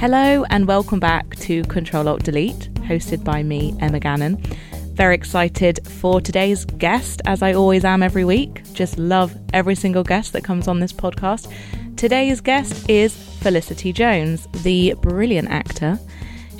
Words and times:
Hello 0.00 0.46
and 0.48 0.66
welcome 0.66 0.98
back 0.98 1.36
to 1.40 1.62
Control 1.64 2.08
Alt 2.08 2.22
Delete, 2.22 2.72
hosted 2.88 3.22
by 3.22 3.42
me, 3.42 3.76
Emma 3.80 4.00
Gannon. 4.00 4.38
Very 4.94 5.14
excited 5.14 5.86
for 5.86 6.22
today's 6.22 6.64
guest, 6.64 7.20
as 7.26 7.42
I 7.42 7.52
always 7.52 7.84
am 7.84 8.02
every 8.02 8.24
week. 8.24 8.62
Just 8.72 8.98
love 8.98 9.36
every 9.52 9.74
single 9.74 10.02
guest 10.02 10.32
that 10.32 10.42
comes 10.42 10.68
on 10.68 10.80
this 10.80 10.90
podcast. 10.90 11.52
Today's 11.98 12.40
guest 12.40 12.88
is 12.88 13.14
Felicity 13.14 13.92
Jones, 13.92 14.48
the 14.62 14.94
brilliant 15.02 15.50
actor 15.50 15.98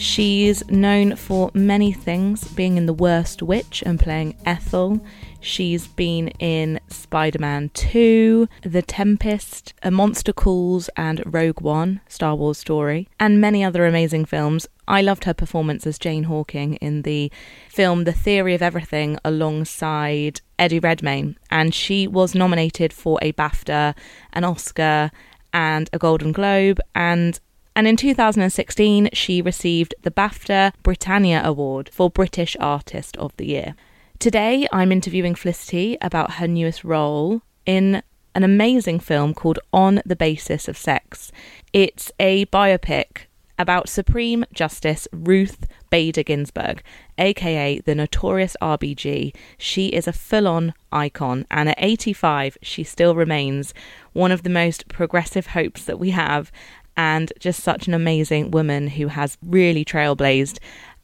She's 0.01 0.67
known 0.71 1.15
for 1.15 1.51
many 1.53 1.93
things, 1.93 2.49
being 2.55 2.79
in 2.79 2.87
The 2.87 2.95
Worst 2.95 3.43
Witch 3.43 3.83
and 3.85 4.01
playing 4.01 4.35
Ethel. 4.47 4.99
She's 5.43 5.89
been 5.89 6.29
in 6.39 6.81
Spider 6.89 7.39
Man 7.39 7.69
2, 7.75 8.49
The 8.63 8.81
Tempest, 8.81 9.75
A 9.83 9.91
Monster 9.91 10.33
Calls, 10.33 10.89
and 10.97 11.23
Rogue 11.27 11.61
One, 11.61 12.01
Star 12.09 12.35
Wars 12.35 12.57
story, 12.57 13.09
and 13.21 13.43
many 13.43 13.63
other 13.63 13.85
amazing 13.85 14.25
films. 14.25 14.67
I 14.89 15.03
loved 15.03 15.25
her 15.25 15.35
performance 15.35 15.87
as 15.87 15.99
Jane 15.99 16.25
Hawking 16.25 16.77
in 16.77 17.03
the 17.03 17.31
film 17.69 18.05
The 18.05 18.13
Theory 18.13 18.55
of 18.55 18.63
Everything 18.63 19.19
alongside 19.23 20.41
Eddie 20.59 20.81
Redmayne, 20.81 21.37
and 21.51 21.75
she 21.75 22.07
was 22.07 22.35
nominated 22.35 22.95
for 22.95 23.19
a 23.21 23.33
BAFTA, 23.33 23.95
an 24.33 24.45
Oscar, 24.45 25.11
and 25.53 25.91
a 25.93 25.99
Golden 25.99 26.33
Globe, 26.33 26.81
and 26.95 27.39
and 27.81 27.89
in 27.89 27.97
2016, 27.97 29.09
she 29.15 29.41
received 29.41 29.95
the 30.03 30.11
BAFTA 30.11 30.75
Britannia 30.83 31.41
Award 31.43 31.89
for 31.91 32.11
British 32.11 32.55
Artist 32.61 33.17
of 33.17 33.35
the 33.39 33.47
Year. 33.47 33.75
Today, 34.19 34.69
I'm 34.71 34.93
interviewing 34.93 35.35
Felicity 35.35 35.97
about 36.03 36.33
her 36.33 36.47
newest 36.47 36.85
role 36.85 37.41
in 37.65 38.03
an 38.35 38.45
amazing 38.45 39.01
film 39.01 39.33
called 39.33 39.61
On 39.73 40.03
the 40.05 40.15
Basis 40.15 40.69
of 40.69 40.77
Sex. 40.77 41.33
It's 41.73 42.13
a 42.21 42.45
biopic 42.45 43.29
about 43.59 43.89
Supreme 43.89 44.45
Justice 44.53 45.09
Ruth 45.11 45.67
Bader 45.89 46.23
Ginsburg, 46.23 46.83
aka 47.17 47.79
the 47.81 47.95
notorious 47.95 48.59
RBG. 48.61 49.35
She 49.57 49.89
is 49.89 50.07
a 50.07 50.13
full 50.13 50.47
on 50.47 50.75
icon, 50.93 51.47
and 51.51 51.71
at 51.71 51.79
85, 51.79 52.59
she 52.61 52.85
still 52.85 53.15
remains 53.15 53.73
one 54.13 54.33
of 54.33 54.43
the 54.43 54.51
most 54.51 54.89
progressive 54.89 55.49
hopes 55.49 55.85
that 55.85 55.99
we 55.99 56.11
have 56.11 56.51
and 56.97 57.33
just 57.39 57.63
such 57.63 57.87
an 57.87 57.95
amazing 57.95 58.51
woman 58.51 58.89
who 58.89 59.09
has 59.09 59.39
really 59.43 59.85
trailblazed 59.85 60.59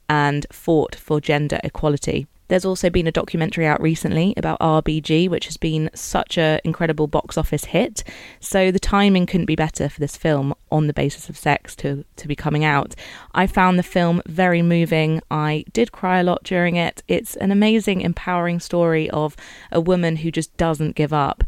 and 0.08 0.46
fought 0.52 0.94
for 0.94 1.20
gender 1.20 1.60
equality. 1.64 2.26
There's 2.48 2.64
also 2.64 2.90
been 2.90 3.08
a 3.08 3.12
documentary 3.12 3.66
out 3.66 3.80
recently 3.80 4.32
about 4.36 4.60
RBG, 4.60 5.28
which 5.28 5.46
has 5.46 5.56
been 5.56 5.90
such 5.94 6.38
an 6.38 6.60
incredible 6.62 7.08
box 7.08 7.36
office 7.36 7.66
hit. 7.66 8.04
So 8.38 8.70
the 8.70 8.78
timing 8.78 9.26
couldn't 9.26 9.46
be 9.46 9.56
better 9.56 9.88
for 9.88 9.98
this 9.98 10.16
film 10.16 10.54
on 10.70 10.86
the 10.86 10.92
basis 10.92 11.28
of 11.28 11.36
sex 11.36 11.74
to, 11.76 12.04
to 12.14 12.28
be 12.28 12.36
coming 12.36 12.64
out. 12.64 12.94
I 13.34 13.48
found 13.48 13.78
the 13.78 13.82
film 13.82 14.22
very 14.26 14.62
moving. 14.62 15.20
I 15.28 15.64
did 15.72 15.90
cry 15.90 16.20
a 16.20 16.24
lot 16.24 16.44
during 16.44 16.76
it. 16.76 17.02
It's 17.08 17.34
an 17.36 17.50
amazing, 17.50 18.00
empowering 18.00 18.60
story 18.60 19.10
of 19.10 19.36
a 19.72 19.80
woman 19.80 20.16
who 20.16 20.30
just 20.30 20.56
doesn't 20.56 20.94
give 20.94 21.12
up 21.12 21.42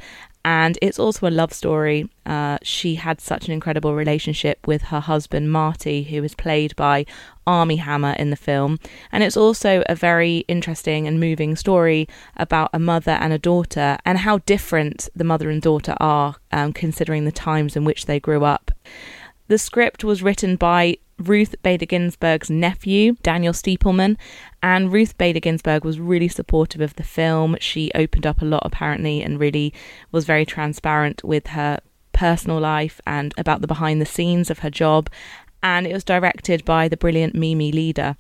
and 0.49 0.79
it's 0.81 0.99
also 0.99 1.29
a 1.29 1.31
love 1.31 1.53
story. 1.53 2.09
Uh, 2.25 2.57
she 2.63 2.95
had 2.95 3.21
such 3.21 3.49
an 3.49 3.53
incredible 3.53 3.95
relationship 3.95 4.67
with 4.67 4.81
her 4.85 5.01
husband 5.01 5.53
Marty, 5.53 6.05
who 6.05 6.25
is 6.25 6.35
played 6.35 6.75
by 6.75 7.05
Armie 7.47 7.77
Hammer 7.77 8.15
in 8.19 8.31
the 8.31 8.37
film, 8.37 8.79
and 9.13 9.23
it's 9.23 9.37
also 9.37 9.83
a 9.91 9.95
very 9.95 10.39
interesting 10.49 11.07
and 11.07 11.21
moving 11.21 11.55
story 11.55 12.09
about 12.39 12.71
a 12.73 12.79
mother 12.79 13.11
and 13.11 13.35
a 13.35 13.39
daughter 13.39 13.99
and 14.07 14.17
how 14.17 14.39
different 14.39 15.11
the 15.15 15.23
mother 15.23 15.51
and 15.51 15.61
daughter 15.61 15.95
are, 16.01 16.37
um, 16.51 16.73
considering 16.73 17.27
the 17.27 17.31
times 17.31 17.77
in 17.77 17.85
which 17.85 18.07
they 18.07 18.19
grew 18.19 18.43
up. 18.43 18.71
The 19.49 19.59
script 19.59 20.03
was 20.03 20.23
written 20.23 20.57
by 20.57 20.97
Ruth 21.19 21.55
Bader 21.63 21.87
Ginsburg's 21.87 22.49
nephew, 22.49 23.17
Daniel 23.23 23.53
Stiepleman, 23.53 24.17
and 24.63 24.93
Ruth 24.93 25.19
Bader 25.19 25.41
Ginsburg 25.41 25.85
was 25.85 25.99
really 25.99 26.29
supportive 26.29 26.81
of 26.81 26.95
the 26.95 27.03
film. 27.03 27.57
She 27.61 27.91
opened 27.95 28.27
up 28.27 28.41
a 28.41 28.45
lot, 28.45 28.63
apparently, 28.65 29.23
and 29.23 29.41
really 29.41 29.75
was 30.13 30.25
very 30.25 30.47
transparent 30.47 31.25
with 31.25 31.49
her 31.49 31.81
personal 32.13 32.61
life 32.61 33.01
and 33.07 33.35
about 33.37 33.61
the 33.61 33.67
behind 33.67 34.01
the 34.01 34.07
scenes 34.07 34.51
of 34.51 34.61
her 34.61 34.71
job. 34.71 35.11
And 35.63 35.87
it 35.87 35.93
was 35.93 36.05
directed 36.05 36.65
by 36.65 36.89
the 36.89 36.97
brilliant 36.97 37.35
Mimi 37.35 37.73
Leder. 37.73 38.17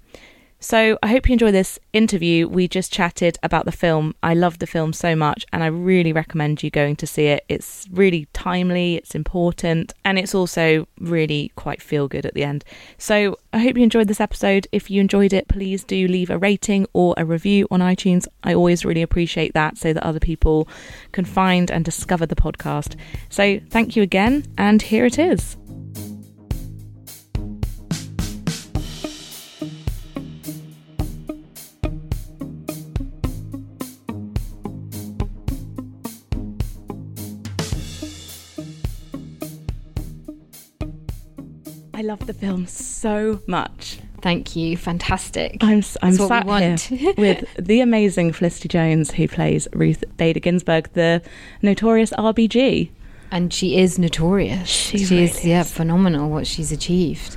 So 0.61 0.99
I 1.03 1.09
hope 1.09 1.29
you 1.29 1.35
enjoy 1.35 1.53
this 1.53 1.79
interview. 1.93 2.49
We 2.49 2.67
just 2.67 2.93
chatted 2.93 3.39
about 3.43 3.65
the 3.65 3.73
film. 3.73 4.15
I 4.23 4.35
love 4.35 4.59
the 4.59 4.67
film 4.67 4.93
so 4.93 5.15
much 5.15 5.45
and 5.53 5.63
I 5.63 5.69
really 5.69 6.13
recommend 6.13 6.63
you 6.63 6.71
going 6.71 6.97
to 6.97 7.07
see 7.07 7.27
it. 7.27 7.45
It's 7.49 7.87
really 7.93 8.27
timely, 8.33 8.97
it's 8.97 9.15
important, 9.15 9.93
and 10.05 10.19
it's 10.19 10.35
also 10.35 10.89
really 10.99 11.53
quite 11.55 11.83
feel 11.83 12.09
good 12.09 12.27
at 12.27 12.35
the 12.35 12.45
end. 12.45 12.65
So 12.97 13.37
I 13.53 13.59
hope 13.59 13.77
you 13.77 13.85
enjoyed 13.85 14.09
this 14.09 14.21
episode. 14.21 14.67
If 14.73 14.91
you 14.91 15.01
enjoyed 15.01 15.33
it, 15.33 15.47
please 15.47 15.85
do 15.85 16.09
leave 16.09 16.31
a 16.31 16.39
rating 16.39 16.87
or 16.93 17.15
a 17.17 17.25
review 17.25 17.69
on 17.71 17.81
iTunes. 17.81 18.27
I 18.43 18.55
always 18.55 18.85
really 18.85 19.03
appreciate 19.03 19.55
that 19.55 19.79
so 19.79 19.93
that 19.93 20.03
other 20.03 20.21
people 20.21 20.69
can 21.13 21.25
find 21.25 21.71
and 21.71 21.85
discover 21.85 22.27
the 22.27 22.35
podcast. 22.35 22.97
So 23.29 23.61
thank 23.71 23.95
you 23.95 24.03
again, 24.03 24.45
and 24.57 24.83
here 24.83 25.05
it 25.05 25.19
is. 25.19 25.58
I 41.99 42.03
love 42.03 42.29
the 42.29 42.33
film 42.33 42.69
so 42.69 43.41
much. 43.49 43.99
Thank 44.23 44.55
you. 44.55 44.77
Fantastic. 44.77 45.57
I'm 45.61 45.83
I'm 46.01 46.13
sat 46.13 46.81
here 46.81 47.13
with 47.19 47.45
the 47.59 47.81
amazing 47.81 48.33
Felicity 48.35 48.69
Jones, 48.69 49.11
who 49.11 49.27
plays 49.27 49.67
Ruth 49.73 50.05
Bader 50.17 50.39
Ginsburg, 50.39 50.91
the 50.93 51.23
notorious 51.61 52.13
RBG. 52.13 52.91
And 53.33 53.53
she 53.53 53.79
is 53.79 53.99
notorious. 53.99 54.69
She, 54.69 54.99
she 54.99 55.13
really 55.13 55.25
is, 55.25 55.45
yeah, 55.45 55.65
phenomenal 55.65 56.31
what 56.31 56.47
she's 56.47 56.71
achieved. 56.71 57.37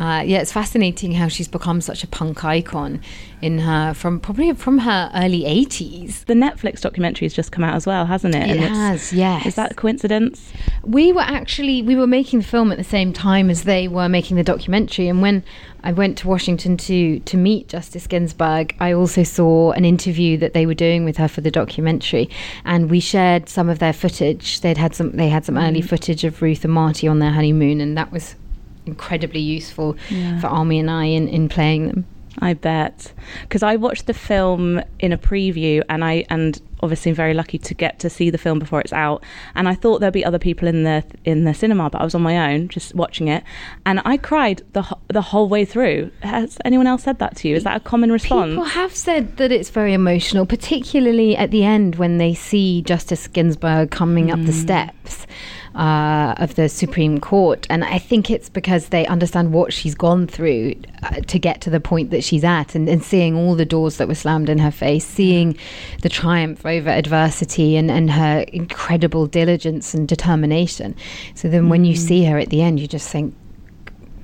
Uh, 0.00 0.22
yeah, 0.22 0.38
it's 0.38 0.50
fascinating 0.50 1.12
how 1.12 1.28
she's 1.28 1.46
become 1.46 1.82
such 1.82 2.02
a 2.02 2.06
punk 2.06 2.42
icon 2.42 3.02
in 3.42 3.58
her 3.58 3.92
from 3.92 4.18
probably 4.18 4.50
from 4.54 4.78
her 4.78 5.10
early 5.14 5.42
80s. 5.42 6.24
The 6.24 6.32
Netflix 6.32 6.80
documentary 6.80 7.26
has 7.26 7.34
just 7.34 7.52
come 7.52 7.62
out 7.62 7.74
as 7.74 7.86
well, 7.86 8.06
hasn't 8.06 8.34
it? 8.34 8.48
It 8.48 8.56
and 8.56 8.60
has, 8.60 9.12
yes. 9.12 9.44
Is 9.44 9.54
that 9.56 9.72
a 9.72 9.74
coincidence? 9.74 10.52
We 10.82 11.12
were 11.12 11.20
actually 11.20 11.82
we 11.82 11.96
were 11.96 12.06
making 12.06 12.40
the 12.40 12.46
film 12.46 12.72
at 12.72 12.78
the 12.78 12.84
same 12.84 13.12
time 13.12 13.50
as 13.50 13.64
they 13.64 13.88
were 13.88 14.08
making 14.08 14.38
the 14.38 14.42
documentary, 14.42 15.06
and 15.06 15.20
when 15.20 15.44
I 15.82 15.92
went 15.92 16.16
to 16.18 16.28
Washington 16.28 16.78
to 16.78 17.20
to 17.20 17.36
meet 17.36 17.68
Justice 17.68 18.06
Ginsburg, 18.06 18.74
I 18.80 18.92
also 18.92 19.22
saw 19.22 19.72
an 19.72 19.84
interview 19.84 20.38
that 20.38 20.54
they 20.54 20.64
were 20.64 20.74
doing 20.74 21.04
with 21.04 21.18
her 21.18 21.28
for 21.28 21.42
the 21.42 21.50
documentary, 21.50 22.30
and 22.64 22.88
we 22.88 23.00
shared 23.00 23.50
some 23.50 23.68
of 23.68 23.80
their 23.80 23.92
footage. 23.92 24.60
They'd 24.60 24.78
had 24.78 24.94
some 24.94 25.12
they 25.12 25.28
had 25.28 25.44
some 25.44 25.56
mm. 25.56 25.68
early 25.68 25.82
footage 25.82 26.24
of 26.24 26.40
Ruth 26.40 26.64
and 26.64 26.72
Marty 26.72 27.06
on 27.06 27.18
their 27.18 27.32
honeymoon, 27.32 27.82
and 27.82 27.98
that 27.98 28.10
was 28.10 28.34
incredibly 28.86 29.40
useful 29.40 29.96
yeah. 30.08 30.40
for 30.40 30.48
Armie 30.48 30.78
and 30.78 30.90
I 30.90 31.04
in, 31.04 31.28
in 31.28 31.48
playing 31.48 31.88
them. 31.88 32.06
I 32.38 32.54
bet 32.54 33.12
because 33.42 33.62
I 33.62 33.76
watched 33.76 34.06
the 34.06 34.14
film 34.14 34.80
in 34.98 35.12
a 35.12 35.18
preview, 35.18 35.82
and 35.88 36.04
I 36.04 36.24
and 36.30 36.60
obviously 36.80 37.10
I'm 37.10 37.16
very 37.16 37.34
lucky 37.34 37.58
to 37.58 37.74
get 37.74 37.98
to 38.00 38.08
see 38.08 38.30
the 38.30 38.38
film 38.38 38.58
before 38.58 38.80
it's 38.80 38.92
out. 38.92 39.22
And 39.54 39.68
I 39.68 39.74
thought 39.74 40.00
there'd 40.00 40.14
be 40.14 40.24
other 40.24 40.38
people 40.38 40.68
in 40.68 40.84
the 40.84 41.04
in 41.24 41.44
the 41.44 41.52
cinema, 41.52 41.90
but 41.90 42.00
I 42.00 42.04
was 42.04 42.14
on 42.14 42.22
my 42.22 42.52
own, 42.52 42.68
just 42.68 42.94
watching 42.94 43.28
it, 43.28 43.42
and 43.84 44.00
I 44.04 44.16
cried 44.16 44.62
the 44.72 44.96
the 45.08 45.22
whole 45.22 45.48
way 45.48 45.64
through. 45.64 46.10
Has 46.22 46.56
anyone 46.64 46.86
else 46.86 47.02
said 47.02 47.18
that 47.18 47.36
to 47.38 47.48
you? 47.48 47.56
Is 47.56 47.64
that 47.64 47.76
a 47.76 47.80
common 47.80 48.12
response? 48.12 48.50
People 48.50 48.64
have 48.64 48.94
said 48.94 49.36
that 49.38 49.52
it's 49.52 49.70
very 49.70 49.92
emotional, 49.92 50.46
particularly 50.46 51.36
at 51.36 51.50
the 51.50 51.64
end 51.64 51.96
when 51.96 52.18
they 52.18 52.34
see 52.34 52.82
Justice 52.82 53.26
Ginsburg 53.26 53.90
coming 53.90 54.28
mm. 54.28 54.32
up 54.32 54.46
the 54.46 54.52
mm. 54.52 54.62
steps 54.62 55.26
uh, 55.74 56.34
of 56.38 56.56
the 56.56 56.68
Supreme 56.68 57.20
Court. 57.20 57.66
And 57.70 57.84
I 57.84 57.98
think 57.98 58.30
it's 58.30 58.48
because 58.48 58.88
they 58.88 59.06
understand 59.06 59.52
what 59.52 59.72
she's 59.72 59.94
gone 59.94 60.26
through 60.26 60.74
uh, 61.02 61.20
to 61.20 61.38
get 61.38 61.60
to 61.62 61.70
the 61.70 61.80
point 61.80 62.10
that 62.10 62.24
she's 62.24 62.44
at 62.44 62.74
and, 62.74 62.88
and, 62.88 63.02
seeing 63.02 63.36
all 63.36 63.54
the 63.54 63.64
doors 63.64 63.96
that 63.96 64.08
were 64.08 64.14
slammed 64.14 64.48
in 64.48 64.58
her 64.58 64.70
face, 64.70 65.06
seeing 65.06 65.56
the 66.02 66.08
triumph 66.08 66.66
over 66.66 66.90
adversity 66.90 67.76
and, 67.76 67.90
and 67.90 68.10
her 68.10 68.40
incredible 68.48 69.26
diligence 69.26 69.94
and 69.94 70.08
determination. 70.08 70.94
So 71.34 71.48
then 71.48 71.68
when 71.68 71.84
you 71.84 71.94
mm. 71.94 71.98
see 71.98 72.24
her 72.24 72.38
at 72.38 72.50
the 72.50 72.62
end, 72.62 72.80
you 72.80 72.86
just 72.88 73.08
think, 73.08 73.34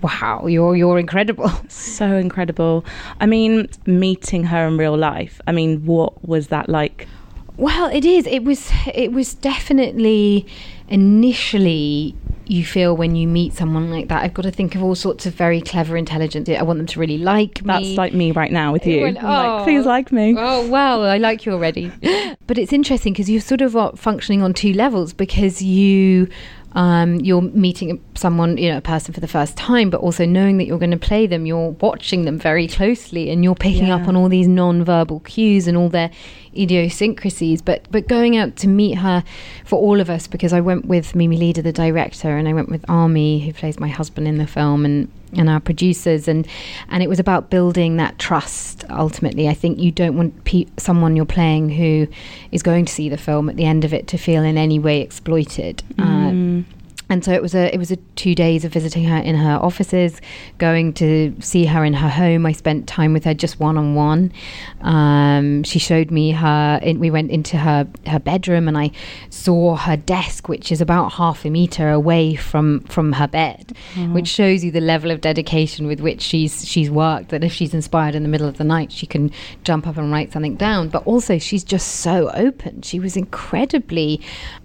wow, 0.02 0.46
you're 0.46 0.76
you're 0.76 0.98
incredible. 0.98 1.50
So 1.68 2.16
incredible. 2.16 2.84
I 3.20 3.26
mean, 3.26 3.68
meeting 3.86 4.44
her 4.44 4.66
in 4.66 4.76
real 4.76 4.96
life. 4.96 5.40
I 5.46 5.52
mean, 5.52 5.84
what 5.86 6.26
was 6.26 6.48
that 6.48 6.68
like? 6.68 7.08
Well, 7.56 7.88
it 7.88 8.04
is. 8.04 8.26
It 8.26 8.44
was. 8.44 8.70
It 8.92 9.12
was 9.12 9.34
definitely 9.34 10.46
initially 10.88 12.14
you 12.48 12.64
feel 12.64 12.96
when 12.96 13.16
you 13.16 13.26
meet 13.26 13.52
someone 13.54 13.90
like 13.90 14.08
that. 14.08 14.22
I've 14.22 14.34
got 14.34 14.42
to 14.42 14.50
think 14.52 14.74
of 14.76 14.82
all 14.82 14.94
sorts 14.94 15.26
of 15.26 15.34
very 15.34 15.60
clever, 15.60 15.96
intelligent. 15.96 16.48
I 16.48 16.62
want 16.62 16.78
them 16.78 16.86
to 16.86 17.00
really 17.00 17.18
like 17.18 17.62
me. 17.62 17.66
That's 17.66 17.98
like 17.98 18.14
me 18.14 18.30
right 18.30 18.52
now 18.52 18.72
with 18.72 18.86
you. 18.86 19.02
Went, 19.02 19.18
oh, 19.22 19.26
like, 19.26 19.64
please 19.64 19.84
like 19.84 20.12
me. 20.12 20.34
Oh 20.38 20.68
well, 20.68 21.02
I 21.04 21.18
like 21.18 21.44
you 21.44 21.52
already. 21.52 21.90
but 22.46 22.58
it's 22.58 22.72
interesting 22.72 23.12
because 23.12 23.28
you're 23.28 23.40
sort 23.40 23.62
of 23.62 23.98
functioning 23.98 24.42
on 24.42 24.54
two 24.54 24.72
levels 24.72 25.12
because 25.12 25.60
you 25.60 26.28
um, 26.76 27.14
you're 27.20 27.40
meeting 27.40 28.04
someone, 28.14 28.58
you 28.58 28.70
know, 28.70 28.76
a 28.76 28.82
person 28.82 29.14
for 29.14 29.20
the 29.20 29.26
first 29.26 29.56
time, 29.56 29.88
but 29.88 30.02
also 30.02 30.26
knowing 30.26 30.58
that 30.58 30.66
you're 30.66 30.78
going 30.78 30.90
to 30.90 30.98
play 30.98 31.26
them, 31.26 31.46
you're 31.46 31.70
watching 31.70 32.26
them 32.26 32.38
very 32.38 32.68
closely 32.68 33.30
and 33.30 33.42
you're 33.42 33.54
picking 33.54 33.86
Yeah. 33.86 33.96
up 33.96 34.06
on 34.06 34.14
all 34.14 34.28
these 34.28 34.46
non-verbal 34.46 35.20
cues 35.20 35.66
and 35.66 35.76
all 35.78 35.88
their 35.88 36.10
idiosyncrasies. 36.58 37.62
But 37.62 37.86
but 37.90 38.08
going 38.08 38.36
out 38.36 38.56
to 38.56 38.68
meet 38.68 38.94
her 38.94 39.24
for 39.64 39.78
all 39.78 40.00
of 40.00 40.10
us 40.10 40.26
because 40.26 40.52
I 40.52 40.60
went 40.60 40.86
with 40.86 41.14
Mimi 41.14 41.38
Leder, 41.38 41.62
the 41.62 41.72
director, 41.72 42.36
and 42.36 42.48
I 42.48 42.52
went 42.52 42.68
with 42.68 42.84
Armie, 42.88 43.40
who 43.40 43.52
plays 43.52 43.78
my 43.78 43.88
husband 43.88 44.26
in 44.28 44.38
the 44.38 44.46
film, 44.46 44.84
and 44.84 45.10
and 45.36 45.48
our 45.48 45.60
producers, 45.60 46.28
and 46.28 46.46
and 46.88 47.02
it 47.02 47.08
was 47.08 47.18
about 47.18 47.50
building 47.50 47.96
that 47.96 48.18
trust. 48.18 48.84
Ultimately, 48.90 49.48
I 49.48 49.54
think 49.54 49.78
you 49.78 49.90
don't 49.90 50.16
want 50.16 50.44
pe- 50.44 50.66
someone 50.76 51.16
you're 51.16 51.24
playing 51.24 51.70
who 51.70 52.06
is 52.52 52.62
going 52.62 52.84
to 52.84 52.92
see 52.92 53.08
the 53.08 53.18
film 53.18 53.48
at 53.48 53.56
the 53.56 53.64
end 53.64 53.84
of 53.84 53.92
it 53.92 54.06
to 54.08 54.18
feel 54.18 54.42
in 54.42 54.56
any 54.56 54.78
way 54.78 55.00
exploited. 55.00 55.82
Uh, 55.98 56.62
and 57.08 57.24
so 57.24 57.32
it 57.32 57.42
was 57.42 57.54
a 57.54 57.72
it 57.72 57.78
was 57.78 57.90
a 57.90 57.96
two 58.16 58.34
days 58.34 58.64
of 58.64 58.72
visiting 58.72 59.04
her 59.04 59.18
in 59.18 59.36
her 59.36 59.56
offices, 59.62 60.20
going 60.58 60.92
to 60.94 61.34
see 61.40 61.64
her 61.66 61.84
in 61.84 61.94
her 61.94 62.08
home. 62.08 62.46
I 62.46 62.52
spent 62.52 62.88
time 62.88 63.12
with 63.12 63.24
her 63.24 63.34
just 63.34 63.60
one 63.60 63.78
on 63.78 63.94
one. 63.94 64.32
Um, 64.80 65.62
She 65.62 65.78
showed 65.78 66.10
me 66.10 66.32
her. 66.32 66.80
In, 66.82 66.98
we 66.98 67.10
went 67.10 67.30
into 67.30 67.58
her 67.58 67.86
her 68.06 68.18
bedroom, 68.18 68.66
and 68.66 68.76
I 68.76 68.90
saw 69.30 69.76
her 69.76 69.96
desk, 69.96 70.48
which 70.48 70.72
is 70.72 70.80
about 70.80 71.12
half 71.12 71.44
a 71.44 71.50
meter 71.50 71.90
away 71.90 72.34
from 72.34 72.80
from 72.80 73.12
her 73.12 73.28
bed, 73.28 73.72
which 74.12 74.28
shows 74.28 74.64
you 74.64 74.72
the 74.72 74.80
level 74.80 75.10
of 75.10 75.20
dedication 75.20 75.86
with 75.86 76.00
which 76.00 76.22
she's 76.22 76.66
she's 76.68 76.90
worked. 76.90 77.28
That 77.28 77.44
if 77.44 77.52
she's 77.52 77.72
inspired 77.72 78.14
in 78.14 78.22
the 78.24 78.28
middle 78.28 78.48
of 78.48 78.58
the 78.58 78.64
night, 78.64 78.90
she 78.90 79.06
can 79.06 79.30
jump 79.62 79.86
up 79.86 79.96
and 79.96 80.10
write 80.10 80.32
something 80.32 80.56
down. 80.56 80.88
But 80.88 81.06
also, 81.06 81.38
she's 81.38 81.62
just 81.62 82.00
so 82.00 82.30
open. 82.34 82.82
She 82.82 82.98
was 82.98 83.16
incredibly 83.16 84.20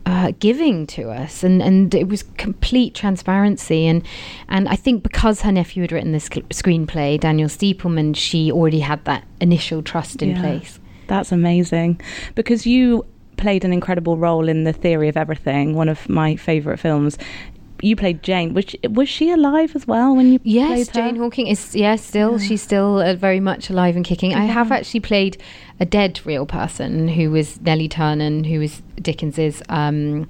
uh, 0.05 0.31
giving 0.39 0.87
to 0.87 1.11
us, 1.11 1.43
and 1.43 1.61
and 1.61 1.93
it 1.93 2.07
was 2.07 2.23
complete 2.41 2.93
transparency. 2.95 3.85
And 3.87 4.03
and 4.49 4.67
I 4.67 4.75
think 4.75 5.03
because 5.03 5.41
her 5.41 5.51
nephew 5.51 5.81
had 5.83 5.91
written 5.91 6.11
this 6.11 6.25
sc- 6.25 6.49
screenplay, 6.61 7.19
Daniel 7.19 7.49
Stiepleman, 7.49 8.15
she 8.15 8.51
already 8.51 8.79
had 8.79 8.99
that 9.05 9.23
initial 9.39 9.81
trust 9.83 10.21
in 10.21 10.29
Yeah. 10.31 10.41
place. 10.41 10.79
That's 11.07 11.31
amazing 11.31 11.99
because 12.35 12.65
you 12.65 13.05
played 13.37 13.63
an 13.65 13.73
incredible 13.73 14.17
role 14.17 14.47
in 14.49 14.63
The 14.63 14.73
Theory 14.73 15.09
of 15.09 15.17
Everything, 15.17 15.75
one 15.75 15.89
of 15.89 16.07
my 16.09 16.35
favourite 16.35 16.79
films. 16.79 17.17
You 17.83 17.95
played 17.95 18.21
Jane. 18.21 18.53
Was 18.53 18.65
she, 18.69 18.79
was 18.87 19.09
she 19.09 19.31
alive 19.31 19.75
as 19.75 19.87
well 19.87 20.15
when 20.15 20.31
you 20.33 20.39
Yes? 20.43 20.87
Jane 20.89 21.15
Hawking 21.15 21.47
is 21.47 21.75
yes, 21.75 22.03
still 22.03 22.37
she's 22.37 22.61
still 22.61 22.99
uh, 22.99 23.15
very 23.15 23.39
much 23.39 23.71
alive 23.71 23.95
and 23.95 24.05
kicking. 24.05 24.35
I 24.35 24.45
have 24.45 24.71
actually 24.71 24.99
played 24.99 25.41
a 25.79 25.85
dead 25.85 26.21
real 26.23 26.45
person 26.45 27.07
who 27.07 27.31
was 27.31 27.59
Nellie 27.61 27.89
Ternan, 27.89 28.45
who 28.45 28.59
was 28.59 28.83
Dickens's 29.01 29.63
um, 29.69 30.27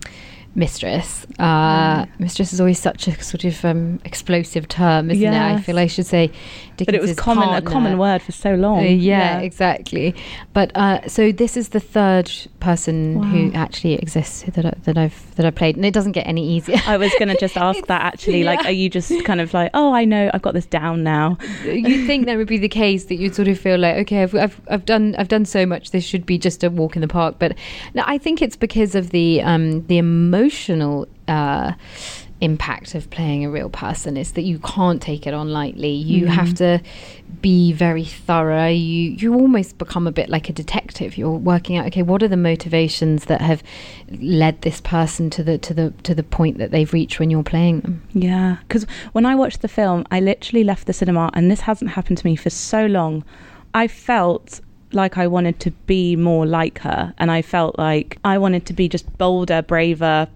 mistress. 0.56 1.26
Uh, 1.40 2.06
Mistress 2.20 2.54
is 2.54 2.60
always 2.60 2.80
such 2.80 3.08
a 3.08 3.24
sort 3.24 3.44
of 3.46 3.64
um, 3.66 4.00
explosive 4.06 4.68
term, 4.68 5.10
isn't 5.10 5.24
it? 5.24 5.34
I 5.34 5.60
feel 5.62 5.80
I 5.80 5.88
should 5.88 6.06
say 6.06 6.32
But 6.78 6.94
it 6.94 7.02
was 7.02 7.16
common, 7.16 7.50
a 7.50 7.62
common 7.62 7.98
word 7.98 8.22
for 8.22 8.32
so 8.32 8.56
long. 8.56 8.80
Uh, 8.80 8.84
yeah, 8.84 9.40
exactly. 9.40 10.16
But 10.54 10.76
uh, 10.76 11.08
so 11.08 11.32
this 11.32 11.56
is 11.58 11.70
the 11.70 11.80
third 11.80 12.32
person 12.60 13.22
who 13.24 13.52
actually 13.54 13.94
exists 13.96 14.44
that 14.44 14.66
I, 14.66 14.74
that 14.84 14.98
I've 14.98 15.36
that 15.36 15.46
I 15.46 15.52
played, 15.52 15.76
and 15.76 15.86
it 15.86 15.94
doesn't 15.94 16.12
get 16.12 16.28
any 16.28 16.48
easier. 16.48 16.78
I 16.86 16.98
was 16.98 17.12
going 17.18 17.30
to 17.30 17.38
just 17.38 17.58
ask 17.70 17.86
that 17.88 18.02
actually. 18.02 18.44
Like, 18.44 18.66
are 18.66 18.72
you 18.72 18.90
just 18.90 19.12
kind 19.26 19.42
of 19.42 19.54
like, 19.54 19.72
oh, 19.74 19.94
I 19.94 20.06
know, 20.06 20.30
I've 20.34 20.42
got 20.42 20.54
this 20.54 20.66
down 20.66 21.04
now? 21.04 21.38
you'd 21.64 22.06
think 22.08 22.26
that 22.26 22.38
would 22.38 22.48
be 22.48 22.58
the 22.58 22.70
case 22.70 23.06
that 23.06 23.16
you'd 23.16 23.36
sort 23.36 23.48
of 23.48 23.60
feel 23.60 23.78
like 23.78 23.96
okay 23.98 24.24
I've, 24.24 24.36
I've, 24.36 24.62
I've 24.70 24.86
done 24.86 25.16
I've 25.18 25.28
done 25.28 25.46
so 25.46 25.66
much 25.66 25.92
this 25.92 26.04
should 26.04 26.26
be 26.26 26.38
just 26.38 26.64
a 26.64 26.70
walk 26.70 26.96
in 26.96 27.02
the 27.02 27.08
park 27.08 27.36
but 27.40 27.56
no, 27.94 28.04
I 28.06 28.18
think 28.18 28.42
it's 28.42 28.56
because 28.56 28.96
of 28.96 29.12
the 29.12 29.42
um, 29.42 29.86
the 29.88 29.98
emotional 30.42 31.08
uh, 31.28 31.74
impact 32.42 32.96
of 32.96 33.10
playing 33.12 33.46
a 33.46 33.52
real 33.52 33.70
person 33.70 34.18
is 34.18 34.32
that 34.34 34.42
you 34.42 34.58
can't 34.60 35.02
take 35.02 35.28
it 35.28 35.34
on 35.34 35.52
lightly. 35.52 35.92
You 35.92 36.26
have 36.26 36.56
to 36.56 36.82
be 37.42 37.72
very 37.72 38.04
thorough. 38.04 38.68
You 38.68 39.12
you 39.12 39.36
almost 39.36 39.78
become 39.78 40.08
a 40.08 40.12
bit 40.12 40.30
like 40.30 40.50
a 40.50 40.54
detective. 40.54 41.18
You're 41.18 41.32
working 41.32 41.78
out 41.78 41.86
okay 41.88 42.02
what 42.02 42.24
are 42.24 42.28
the 42.28 42.38
motivations 42.38 43.26
that 43.26 43.42
have 43.42 43.62
led 44.20 44.62
this 44.64 44.82
person 44.82 45.30
to 45.32 45.44
the 45.44 45.58
to 45.60 45.74
the 45.74 45.92
to 46.04 46.16
the 46.16 46.24
point 46.24 46.58
that 46.58 46.72
they've 46.72 46.92
reached 46.92 47.20
when 47.20 47.30
you're 47.30 47.44
playing 47.44 47.82
them? 47.82 48.02
Yeah, 48.14 48.58
because 48.68 48.86
when 49.12 49.26
I 49.26 49.36
watched 49.36 49.62
the 49.62 49.68
film, 49.68 50.06
I 50.10 50.20
literally 50.20 50.64
left 50.64 50.88
the 50.88 50.94
cinema, 50.94 51.30
and 51.34 51.52
this 51.52 51.62
hasn't 51.62 51.92
happened 51.92 52.18
to 52.18 52.26
me 52.26 52.36
for 52.36 52.50
so 52.50 52.88
long. 52.88 53.24
I 53.74 53.88
felt 53.88 54.60
like 54.94 55.18
I 55.18 55.28
wanted 55.28 55.60
to 55.62 55.72
be 55.88 56.16
more 56.16 56.46
like 56.46 56.80
her, 56.80 57.14
and 57.18 57.32
I 57.32 57.42
felt 57.42 57.78
like 57.78 58.18
I 58.24 58.38
wanted 58.38 58.66
to 58.68 58.74
be 58.74 58.90
just 58.90 59.18
bolder, 59.18 59.62
braver, 59.62 60.28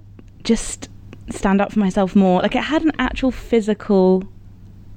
just 0.44 0.90
stand 1.30 1.62
up 1.62 1.72
for 1.72 1.80
myself 1.80 2.16
more. 2.16 2.42
Like 2.42 2.56
it 2.56 2.64
had 2.64 2.84
an 2.84 2.92
actual 3.00 3.32
physical 3.32 4.24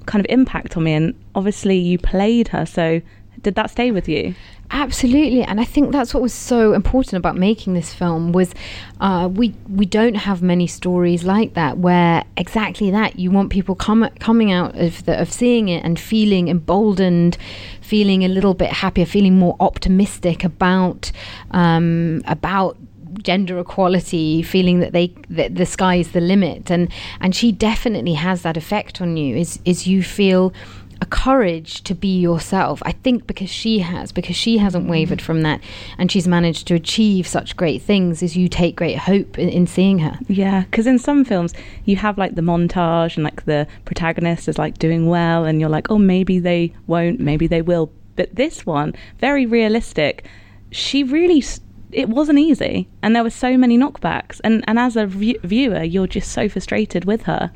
kind 0.05 0.23
of 0.23 0.31
impact 0.31 0.77
on 0.77 0.83
me, 0.83 0.93
and 0.93 1.13
obviously 1.35 1.77
you 1.77 1.97
played 1.97 2.49
her, 2.49 2.65
so 2.65 3.01
did 3.41 3.55
that 3.55 3.71
stay 3.71 3.91
with 3.91 4.07
you? 4.07 4.35
Absolutely, 4.71 5.41
and 5.41 5.59
I 5.59 5.65
think 5.65 5.91
that's 5.91 6.13
what 6.13 6.21
was 6.21 6.33
so 6.33 6.73
important 6.73 7.15
about 7.15 7.35
making 7.35 7.73
this 7.73 7.91
film 7.91 8.33
was 8.33 8.53
uh, 8.99 9.27
we 9.31 9.55
we 9.67 9.85
don't 9.85 10.13
have 10.13 10.43
many 10.43 10.67
stories 10.67 11.23
like 11.23 11.55
that 11.55 11.79
where 11.79 12.23
exactly 12.37 12.91
that 12.91 13.17
you 13.17 13.31
want 13.31 13.49
people 13.49 13.73
come, 13.73 14.07
coming 14.19 14.51
out 14.51 14.77
of 14.77 15.03
the, 15.05 15.19
of 15.19 15.31
seeing 15.31 15.69
it 15.69 15.83
and 15.83 15.99
feeling 15.99 16.49
emboldened, 16.49 17.35
feeling 17.81 18.23
a 18.23 18.27
little 18.27 18.53
bit 18.53 18.71
happier, 18.71 19.07
feeling 19.07 19.39
more 19.39 19.55
optimistic 19.59 20.43
about 20.43 21.11
um, 21.49 22.21
about 22.27 22.77
gender 23.23 23.59
equality 23.59 24.41
feeling 24.41 24.79
that 24.79 24.93
they 24.93 25.13
that 25.29 25.55
the 25.55 25.65
sky 25.65 25.95
is 25.95 26.11
the 26.11 26.21
limit 26.21 26.71
and 26.71 26.89
and 27.19 27.35
she 27.35 27.51
definitely 27.51 28.13
has 28.13 28.43
that 28.43 28.55
effect 28.55 29.01
on 29.01 29.17
you 29.17 29.35
is 29.35 29.59
is 29.65 29.87
you 29.87 30.01
feel 30.03 30.53
a 31.01 31.05
courage 31.05 31.83
to 31.83 31.95
be 31.95 32.19
yourself. 32.19 32.81
I 32.85 32.91
think 32.91 33.25
because 33.27 33.49
she 33.49 33.79
has, 33.79 34.11
because 34.11 34.35
she 34.35 34.57
hasn't 34.57 34.83
mm-hmm. 34.83 34.91
wavered 34.91 35.21
from 35.21 35.43
that, 35.43 35.61
and 35.97 36.11
she's 36.11 36.27
managed 36.27 36.67
to 36.67 36.75
achieve 36.75 37.27
such 37.27 37.55
great 37.55 37.81
things, 37.81 38.21
is 38.21 38.35
you 38.35 38.49
take 38.49 38.75
great 38.75 38.97
hope 38.97 39.39
in, 39.39 39.49
in 39.49 39.67
seeing 39.67 39.99
her. 39.99 40.19
Yeah, 40.27 40.61
because 40.61 40.87
in 40.87 40.99
some 40.99 41.23
films 41.23 41.53
you 41.85 41.95
have 41.95 42.17
like 42.17 42.35
the 42.35 42.41
montage 42.41 43.15
and 43.15 43.23
like 43.23 43.45
the 43.45 43.67
protagonist 43.85 44.47
is 44.47 44.57
like 44.57 44.77
doing 44.77 45.07
well, 45.07 45.45
and 45.45 45.59
you're 45.59 45.69
like, 45.69 45.89
oh, 45.89 45.97
maybe 45.97 46.39
they 46.39 46.73
won't, 46.87 47.19
maybe 47.19 47.47
they 47.47 47.61
will. 47.61 47.91
But 48.15 48.35
this 48.35 48.65
one, 48.65 48.93
very 49.19 49.45
realistic. 49.45 50.25
She 50.71 51.03
really, 51.03 51.39
s- 51.39 51.61
it 51.91 52.09
wasn't 52.09 52.39
easy, 52.39 52.87
and 53.01 53.15
there 53.15 53.23
were 53.23 53.29
so 53.29 53.57
many 53.57 53.77
knockbacks, 53.77 54.39
and 54.43 54.63
and 54.67 54.77
as 54.77 54.95
a 54.95 55.05
viewer, 55.05 55.83
you're 55.83 56.07
just 56.07 56.31
so 56.31 56.47
frustrated 56.47 57.05
with 57.05 57.23
her. 57.23 57.51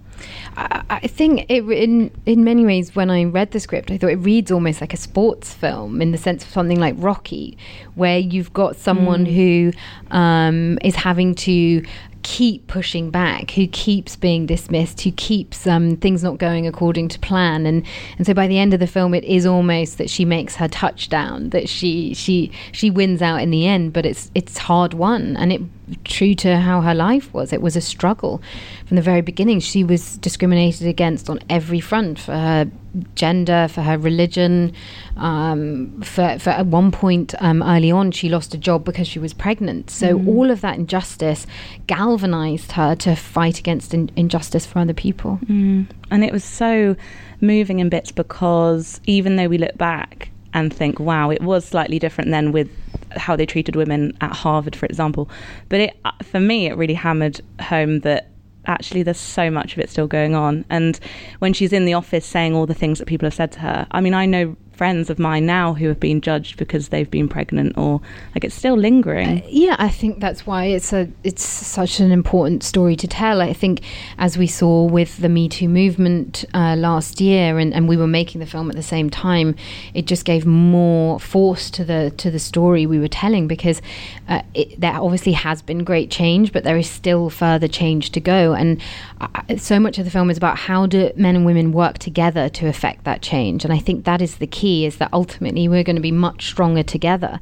I, 0.58 0.84
I 0.90 1.08
think 1.08 1.46
it 1.50 1.64
in 1.64 2.12
in 2.26 2.44
many 2.44 2.66
ways 2.66 2.96
when 2.96 3.10
I 3.10 3.26
read 3.26 3.52
the 3.52 3.60
script, 3.60 3.92
I 3.92 3.98
thought 3.98 4.12
it 4.12 4.18
reads 4.18 4.52
almost 4.52 4.82
like 4.82 4.94
a 4.94 4.98
sports 4.98 5.54
film 5.54 6.02
in 6.02 6.12
the 6.12 6.18
sense 6.18 6.44
of 6.44 6.50
something 6.50 6.80
like 6.80 6.96
Rocky, 6.98 7.58
where 7.96 8.18
you've 8.18 8.54
got 8.54 8.76
someone 8.76 9.26
who 9.26 9.72
um, 10.12 10.80
is 10.84 10.96
having 10.96 11.36
to 11.36 11.84
keep 12.24 12.68
pushing 12.68 13.10
back, 13.10 13.52
who 13.52 13.68
keeps 13.68 14.16
being 14.16 14.46
dismissed, 14.46 15.02
who 15.02 15.12
keeps 15.12 15.68
um, 15.68 15.98
things 15.98 16.24
not 16.24 16.38
going 16.38 16.66
according 16.66 17.08
to 17.10 17.20
plan, 17.20 17.66
and 17.66 17.86
and 18.18 18.26
so 18.26 18.34
by 18.34 18.48
the 18.48 18.58
end 18.58 18.74
of 18.74 18.80
the 18.80 18.88
film, 18.88 19.14
it 19.14 19.24
is 19.24 19.46
almost 19.46 19.98
that 19.98 20.10
she 20.10 20.26
makes 20.26 20.56
her 20.56 20.68
touchdown, 20.68 21.50
that 21.50 21.70
she 21.70 22.14
she 22.14 22.52
she 22.72 22.90
wins 22.90 23.22
out 23.22 23.42
in 23.42 23.52
the 23.52 23.68
end, 23.68 23.94
but 23.94 24.06
it's 24.06 24.32
it's 24.34 24.58
hard 24.58 24.94
won, 24.94 25.38
and 25.38 25.54
it 25.54 25.62
true 26.04 26.36
to 26.36 26.58
how 26.58 26.82
her 26.82 26.94
life 26.94 27.34
was. 27.34 27.54
It 27.54 27.62
was 27.62 27.76
a 27.76 27.82
struggle 27.82 28.42
from 28.86 28.96
the 28.96 29.02
very 29.02 29.22
beginning. 29.22 29.60
She 29.60 29.84
was 29.84 30.18
discriminated 30.18 30.88
against 30.88 31.30
on 31.30 31.40
every 31.50 31.80
front 31.80 32.20
for 32.20 32.34
her 32.34 32.70
gender, 33.16 33.68
for 33.68 33.82
her 33.82 33.98
religion. 33.98 34.74
Um, 35.18 36.02
for, 36.02 36.38
for 36.40 36.52
at 36.52 36.66
one 36.68 36.92
point 36.92 37.34
um, 37.40 37.64
early 37.64 37.92
on, 37.92 38.12
she 38.12 38.30
lost 38.30 38.54
a 38.54 38.58
job 38.58 38.84
because 38.84 39.08
she 39.08 39.20
was 39.20 39.34
pregnant. 39.34 39.90
So 39.90 40.24
all 40.26 40.52
of 40.52 40.62
that 40.62 40.78
injustice 40.78 41.48
galvanized 41.88 42.74
her 42.74 42.96
to 42.96 43.16
fight 43.16 43.60
against 43.60 43.94
in- 43.94 44.12
injustice 44.16 44.66
for 44.66 44.80
other 44.80 44.94
people. 44.94 45.40
Mm. 45.46 45.88
And 46.12 46.24
it 46.24 46.32
was 46.32 46.44
so 46.44 46.96
moving 47.42 47.80
in 47.80 47.90
bits 47.90 48.12
because 48.12 49.02
even 49.06 49.36
though 49.36 49.48
we 49.48 49.58
look 49.58 49.78
back 49.78 50.30
and 50.54 50.74
think, 50.74 51.00
wow, 51.00 51.30
it 51.30 51.42
was 51.42 51.66
slightly 51.66 52.00
different 52.00 52.32
then 52.32 52.52
with 52.52 52.70
how 53.18 53.36
they 53.36 53.46
treated 53.46 53.76
women 53.76 54.16
at 54.22 54.34
Harvard, 54.34 54.76
for 54.76 54.86
example. 54.86 55.30
But 55.70 55.80
it, 55.82 55.98
uh, 56.06 56.12
for 56.24 56.40
me, 56.40 56.68
it 56.68 56.78
really 56.78 56.94
hammered 56.94 57.42
home 57.62 58.00
that 58.02 58.30
actually 58.66 59.04
there's 59.04 59.20
so 59.20 59.52
much 59.52 59.74
of 59.74 59.80
it 59.80 59.90
still 59.90 60.08
going 60.08 60.36
on. 60.36 60.66
And 60.70 61.00
when 61.40 61.54
she's 61.54 61.74
in 61.74 61.86
the 61.86 61.94
office 61.94 62.26
saying 62.26 62.56
all 62.56 62.66
the 62.66 62.74
things 62.74 63.00
that 63.00 63.08
people 63.08 63.26
have 63.26 63.34
said 63.34 63.52
to 63.54 63.60
her, 63.60 63.88
I 63.92 64.02
mean, 64.02 64.14
I 64.14 64.26
know 64.26 64.56
friends 64.74 65.10
of 65.10 65.20
mine 65.20 65.46
now 65.46 65.74
who 65.74 65.88
have 65.88 66.00
been 66.00 66.20
judged 66.20 66.58
because 66.58 66.90
they've 66.90 67.10
been 67.10 67.30
pregnant 67.30 67.78
or 67.78 68.02
like 68.34 68.44
it's 68.44 68.56
still 68.56 68.76
lingering. 68.76 69.42
Uh, 69.42 69.48
yeah, 69.48 69.76
I 69.78 69.90
think 69.90 70.20
that's 70.20 70.46
why 70.48 70.66
it's 70.66 70.92
a 70.92 71.08
it's 71.24 71.44
such 71.44 72.00
an 72.00 72.12
important 72.12 72.64
story 72.64 72.96
to 72.96 73.08
tell. 73.08 73.42
I 73.42 73.54
think 73.54 73.82
as 74.18 74.38
we 74.38 74.48
saw 74.48 74.86
with 74.86 75.18
the 75.18 75.30
Me 75.30 75.48
Too 75.48 75.70
movement 75.70 76.44
uh, 76.54 76.76
last 76.76 77.22
year, 77.22 77.60
and, 77.60 77.74
and 77.74 77.88
we 77.88 77.98
were 77.98 78.08
making 78.08 78.40
the 78.40 78.48
film 78.48 78.70
at 78.70 78.76
the 78.76 78.84
same 78.84 79.10
time, 79.10 79.56
it 79.94 80.08
just 80.08 80.26
gave 80.26 80.46
more 80.46 81.20
force 81.20 81.70
to 81.72 81.86
the 81.86 82.12
to 82.18 82.32
the 82.32 82.40
story 82.40 82.86
we 82.86 83.00
were 83.00 83.08
telling 83.08 83.48
because 83.48 83.82
uh, 84.28 84.42
it, 84.54 84.80
there 84.80 84.94
obviously 84.94 85.34
has 85.34 85.62
been 85.62 85.84
great 85.84 86.10
change, 86.10 86.52
but 86.52 86.64
there 86.64 86.78
is 86.78 86.90
still 86.90 87.30
further 87.30 87.68
change 87.68 88.12
to 88.12 88.20
go. 88.20 88.54
And 88.54 88.82
uh, 89.22 89.58
so 89.58 89.80
much 89.80 90.00
of 90.00 90.06
the 90.06 90.12
film 90.12 90.32
is 90.32 90.38
about 90.38 90.58
how 90.58 90.88
do 90.88 91.12
men 91.16 91.36
and 91.36 91.46
women 91.46 91.72
work 91.72 92.00
together 92.00 92.50
to 92.50 92.68
affect 92.68 93.04
that 93.04 93.22
change, 93.22 93.64
and 93.64 93.72
I 93.72 93.78
think 93.78 94.06
that 94.06 94.22
is 94.22 94.38
the 94.38 94.48
key 94.48 94.63
key 94.64 94.86
is 94.86 94.96
that 94.96 95.10
ultimately 95.12 95.68
we're 95.68 95.84
going 95.84 95.98
to 95.98 96.02
be 96.02 96.12
much 96.12 96.48
stronger 96.48 96.84
together, 96.84 97.38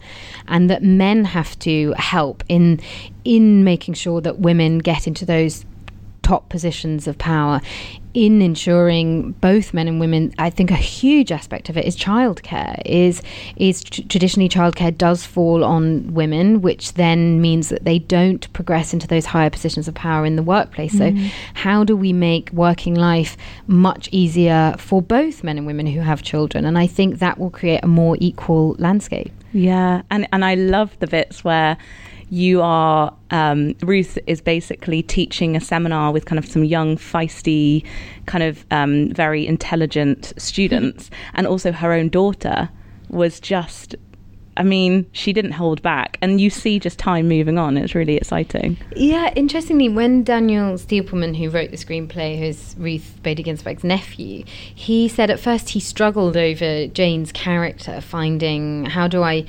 and 0.47 0.71
that 0.71 0.81
men 0.81 1.23
have 1.23 1.57
to 1.59 1.93
help 1.97 2.43
in 2.49 2.79
in 3.23 3.63
making 3.63 3.93
sure 3.93 4.21
that 4.21 4.39
women 4.39 4.79
get 4.79 5.05
into 5.05 5.23
those 5.23 5.63
top 6.31 6.47
positions 6.47 7.07
of 7.09 7.17
power 7.17 7.59
in 8.13 8.41
ensuring 8.41 9.31
both 9.41 9.73
men 9.73 9.85
and 9.89 9.99
women 9.99 10.33
i 10.37 10.49
think 10.49 10.71
a 10.71 10.75
huge 10.75 11.29
aspect 11.29 11.67
of 11.67 11.75
it 11.75 11.83
is 11.83 11.95
childcare 11.97 12.81
is 12.85 13.21
is 13.57 13.83
tr- 13.83 14.01
traditionally 14.07 14.47
childcare 14.47 14.97
does 14.97 15.25
fall 15.25 15.61
on 15.65 16.13
women 16.13 16.61
which 16.61 16.93
then 16.93 17.41
means 17.41 17.67
that 17.67 17.83
they 17.83 17.99
don't 17.99 18.51
progress 18.53 18.93
into 18.93 19.07
those 19.07 19.25
higher 19.25 19.49
positions 19.49 19.89
of 19.89 19.93
power 19.93 20.25
in 20.25 20.37
the 20.37 20.43
workplace. 20.43 20.95
Mm. 20.95 21.27
so 21.27 21.35
how 21.53 21.83
do 21.83 21.95
we 21.97 22.13
make 22.13 22.49
working 22.51 22.95
life 22.95 23.35
much 23.67 24.07
easier 24.13 24.75
for 24.77 25.01
both 25.01 25.43
men 25.43 25.57
and 25.57 25.67
women 25.67 25.85
who 25.85 25.99
have 25.99 26.21
children? 26.21 26.63
And 26.63 26.77
i 26.77 26.87
think 26.87 27.19
that 27.19 27.37
will 27.39 27.49
create 27.49 27.81
a 27.83 27.87
more 27.87 28.15
equal 28.19 28.75
landscape. 28.79 29.33
Yeah 29.51 30.01
and 30.09 30.27
and 30.31 30.45
i 30.45 30.55
love 30.55 30.89
the 30.99 31.07
bits 31.07 31.43
where 31.43 31.77
you 32.31 32.61
are 32.61 33.13
um, 33.29 33.75
Ruth 33.81 34.17
is 34.25 34.41
basically 34.41 35.03
teaching 35.03 35.55
a 35.57 35.61
seminar 35.61 36.13
with 36.13 36.25
kind 36.25 36.39
of 36.39 36.45
some 36.45 36.63
young, 36.63 36.95
feisty, 36.95 37.85
kind 38.25 38.43
of 38.43 38.65
um, 38.71 39.11
very 39.11 39.45
intelligent 39.45 40.33
students, 40.37 41.11
and 41.33 41.45
also 41.45 41.71
her 41.73 41.91
own 41.91 42.09
daughter 42.09 42.69
was 43.09 43.39
just. 43.39 43.95
I 44.57 44.63
mean, 44.63 45.09
she 45.13 45.31
didn't 45.31 45.53
hold 45.53 45.81
back, 45.81 46.17
and 46.21 46.39
you 46.41 46.49
see 46.49 46.77
just 46.77 46.99
time 46.99 47.29
moving 47.29 47.57
on. 47.57 47.77
It's 47.77 47.95
really 47.95 48.17
exciting. 48.17 48.77
Yeah, 48.97 49.31
interestingly, 49.33 49.87
when 49.87 50.23
Daniel 50.23 50.73
Stiepleman, 50.73 51.37
who 51.37 51.49
wrote 51.49 51.71
the 51.71 51.77
screenplay, 51.77 52.37
who's 52.37 52.75
Ruth 52.77 53.17
Bader 53.23 53.43
Ginsburg's 53.43 53.85
nephew, 53.85 54.43
he 54.45 55.07
said 55.07 55.31
at 55.31 55.39
first 55.39 55.69
he 55.69 55.79
struggled 55.79 56.35
over 56.35 56.87
Jane's 56.87 57.31
character, 57.31 58.01
finding 58.01 58.85
how 58.87 59.07
do 59.07 59.23
I 59.23 59.45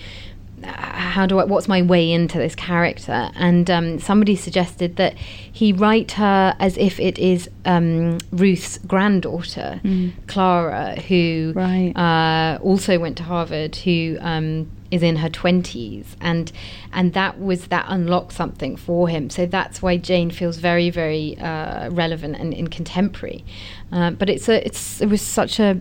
how 0.64 1.26
do 1.26 1.38
I, 1.38 1.44
what's 1.44 1.68
my 1.68 1.82
way 1.82 2.10
into 2.10 2.38
this 2.38 2.54
character? 2.54 3.30
And 3.34 3.70
um, 3.70 3.98
somebody 3.98 4.36
suggested 4.36 4.96
that 4.96 5.14
he 5.16 5.72
write 5.72 6.12
her 6.12 6.56
as 6.58 6.76
if 6.76 6.98
it 6.98 7.18
is 7.18 7.48
um, 7.64 8.18
Ruth's 8.30 8.78
granddaughter, 8.78 9.80
mm. 9.84 10.12
Clara, 10.26 11.00
who 11.00 11.52
right. 11.54 11.92
uh, 11.96 12.58
also 12.62 12.98
went 12.98 13.16
to 13.18 13.22
Harvard, 13.22 13.76
who 13.76 14.16
um, 14.20 14.70
is 14.90 15.02
in 15.02 15.16
her 15.16 15.28
twenties, 15.28 16.16
and 16.20 16.52
and 16.92 17.14
that 17.14 17.40
was 17.40 17.68
that 17.68 17.86
unlocked 17.88 18.32
something 18.32 18.76
for 18.76 19.08
him. 19.08 19.30
So 19.30 19.46
that's 19.46 19.80
why 19.80 19.96
Jane 19.96 20.30
feels 20.30 20.58
very 20.58 20.90
very 20.90 21.38
uh, 21.38 21.90
relevant 21.90 22.36
and, 22.36 22.52
and 22.52 22.70
contemporary. 22.70 23.44
Uh, 23.90 24.10
but 24.10 24.28
it's 24.28 24.48
a 24.48 24.64
it's 24.66 25.00
it 25.00 25.06
was 25.06 25.22
such 25.22 25.58
a 25.58 25.80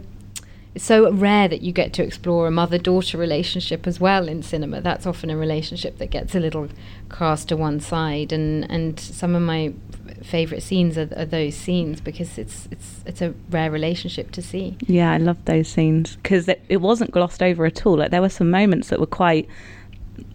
it's 0.74 0.86
so 0.86 1.12
rare 1.12 1.48
that 1.48 1.62
you 1.62 1.74
get 1.74 1.92
to 1.94 2.04
explore 2.04 2.48
a 2.48 2.52
mother 2.52 2.78
daughter 2.78 3.18
relationship 3.18 3.86
as 3.86 4.00
well 4.00 4.30
in 4.30 4.42
cinema. 4.42 4.80
That's 4.80 5.06
often 5.06 5.30
a 5.30 5.36
relationship 5.36 5.98
that 5.98 6.12
gets 6.12 6.34
a 6.34 6.40
little 6.40 6.70
cast 7.10 7.50
to 7.50 7.58
one 7.58 7.82
side, 7.82 8.32
and, 8.32 8.70
and 8.72 8.98
some 9.00 9.36
of 9.36 9.42
my 9.42 9.74
favorite 10.24 10.64
scenes 10.64 10.98
are, 10.98 11.10
are, 11.18 11.26
those 11.26 11.56
scenes 11.56 12.00
because 12.00 12.38
it's 12.38 12.68
it's 12.72 13.02
it's 13.06 13.22
a 13.22 13.34
rare 13.50 13.70
relationship 13.70 14.32
to 14.32 14.42
see. 14.42 14.78
Yeah, 14.88 15.12
I 15.12 15.18
love 15.18 15.44
those 15.44 15.68
scenes 15.68 16.16
because 16.16 16.48
it, 16.48 16.64
it 16.70 16.78
wasn't 16.78 17.12
glossed 17.12 17.44
over 17.44 17.66
at 17.66 17.86
all. 17.86 17.98
Like 17.98 18.12
there 18.12 18.22
were 18.22 18.30
some 18.30 18.50
moments 18.50 18.90
that 18.90 19.00
were 19.00 19.06
quite, 19.06 19.50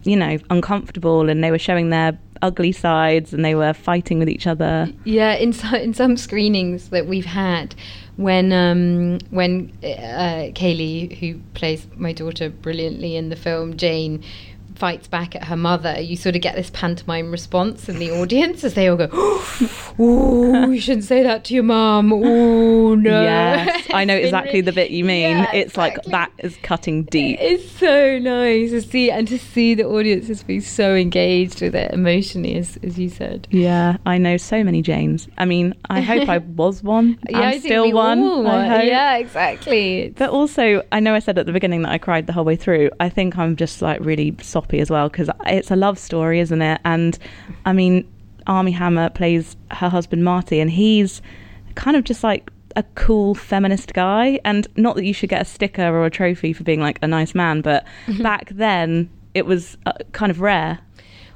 you 0.03 0.15
know, 0.15 0.37
uncomfortable, 0.51 1.29
and 1.29 1.43
they 1.43 1.49
were 1.49 1.59
showing 1.59 1.89
their 1.89 2.17
ugly 2.43 2.71
sides, 2.71 3.33
and 3.33 3.43
they 3.43 3.55
were 3.55 3.73
fighting 3.73 4.19
with 4.19 4.29
each 4.29 4.45
other. 4.45 4.87
Yeah, 5.03 5.33
in 5.33 5.51
so, 5.51 5.75
in 5.75 5.95
some 5.95 6.15
screenings 6.15 6.89
that 6.89 7.07
we've 7.07 7.25
had 7.25 7.73
when 8.17 8.51
um, 8.51 9.19
when 9.29 9.71
uh, 9.83 10.51
Cailee, 10.53 11.17
who 11.19 11.39
plays 11.53 11.87
my 11.95 12.13
daughter 12.13 12.49
brilliantly 12.49 13.15
in 13.15 13.29
the 13.29 13.35
film, 13.35 13.77
Jane, 13.77 14.23
fights 14.77 15.07
back 15.07 15.35
at 15.35 15.45
her 15.45 15.57
mother, 15.57 15.99
you 15.99 16.15
sort 16.15 16.35
of 16.35 16.41
get 16.41 16.55
this 16.55 16.69
pantomime 16.69 17.31
response 17.31 17.89
in 17.89 17.99
the 17.99 18.11
audience 18.11 18.63
as 18.63 18.75
they 18.75 18.87
all 18.87 18.95
go, 18.97 19.09
"Oh, 19.99 20.69
you 20.69 20.79
shouldn't 20.79 21.05
say 21.05 21.23
that 21.23 21.43
to 21.45 21.53
your 21.53 21.63
mom." 21.63 22.13
Oh 22.13 22.95
no! 22.95 23.21
Yes, 23.21 23.87
I 23.93 24.05
know 24.05 24.15
exactly 24.15 24.61
the 24.61 24.71
bit 24.71 24.91
you 24.91 25.03
mean. 25.03 25.37
Yeah, 25.37 25.51
it's 25.53 25.71
exactly. 25.71 26.11
like 26.11 26.29
that 26.37 26.45
is 26.45 26.57
cutting 26.61 27.03
deep. 27.05 27.39
It's 27.41 27.69
so 27.71 28.19
nice 28.19 28.69
to 28.71 28.81
see 28.81 29.09
and 29.09 29.27
to 29.27 29.39
see 29.39 29.73
the 29.73 29.85
audience 29.85 30.27
just 30.27 30.47
be 30.47 30.59
so 30.59 30.95
engaged 30.95 31.61
with 31.61 31.75
it 31.75 31.91
emotionally, 31.91 32.55
as 32.55 32.77
as 32.83 32.99
you 32.99 33.09
said. 33.09 33.47
Yeah, 33.49 33.97
I 34.05 34.17
know 34.17 34.37
so 34.37 34.63
many 34.63 34.81
Janes. 34.81 35.27
I 35.37 35.45
mean, 35.45 35.73
I 35.89 36.01
hope 36.01 36.29
I 36.29 36.37
was 36.57 36.83
one. 36.83 37.17
yeah, 37.29 37.39
I'm 37.39 37.59
still 37.59 37.91
one. 37.91 38.45
Yeah, 38.45 39.17
exactly. 39.17 40.13
But 40.17 40.29
also, 40.29 40.83
I 40.91 40.99
know 40.99 41.15
I 41.15 41.19
said 41.19 41.37
at 41.37 41.45
the 41.45 41.53
beginning 41.53 41.81
that 41.81 41.91
I 41.91 41.97
cried 41.97 42.27
the 42.27 42.33
whole 42.33 42.45
way 42.45 42.55
through. 42.55 42.91
I 42.99 43.09
think 43.09 43.37
I'm 43.37 43.55
just 43.55 43.81
like 43.81 43.99
really 44.01 44.35
soft 44.41 44.66
as 44.73 44.89
well 44.89 45.09
because 45.09 45.29
it's 45.45 45.71
a 45.71 45.75
love 45.75 45.97
story, 45.97 46.39
isn't 46.39 46.61
it? 46.61 46.81
And 46.85 47.17
I 47.65 47.73
mean, 47.73 48.07
Armie 48.47 48.71
Hammer 48.71 49.09
plays 49.09 49.55
her 49.71 49.89
husband 49.89 50.23
Marty, 50.23 50.59
and 50.59 50.69
he's 50.69 51.21
kind 51.75 51.97
of 51.97 52.03
just 52.03 52.23
like 52.23 52.51
a 52.75 52.83
cool 52.95 53.35
feminist 53.35 53.93
guy. 53.93 54.39
And 54.45 54.67
not 54.75 54.95
that 54.95 55.05
you 55.05 55.13
should 55.13 55.29
get 55.29 55.41
a 55.41 55.45
sticker 55.45 55.87
or 55.87 56.05
a 56.05 56.11
trophy 56.11 56.53
for 56.53 56.63
being 56.63 56.79
like 56.79 56.99
a 57.01 57.07
nice 57.07 57.33
man, 57.33 57.61
but 57.61 57.85
back 58.21 58.49
then 58.49 59.09
it 59.33 59.45
was 59.45 59.77
uh, 59.85 59.93
kind 60.11 60.31
of 60.31 60.41
rare. 60.41 60.79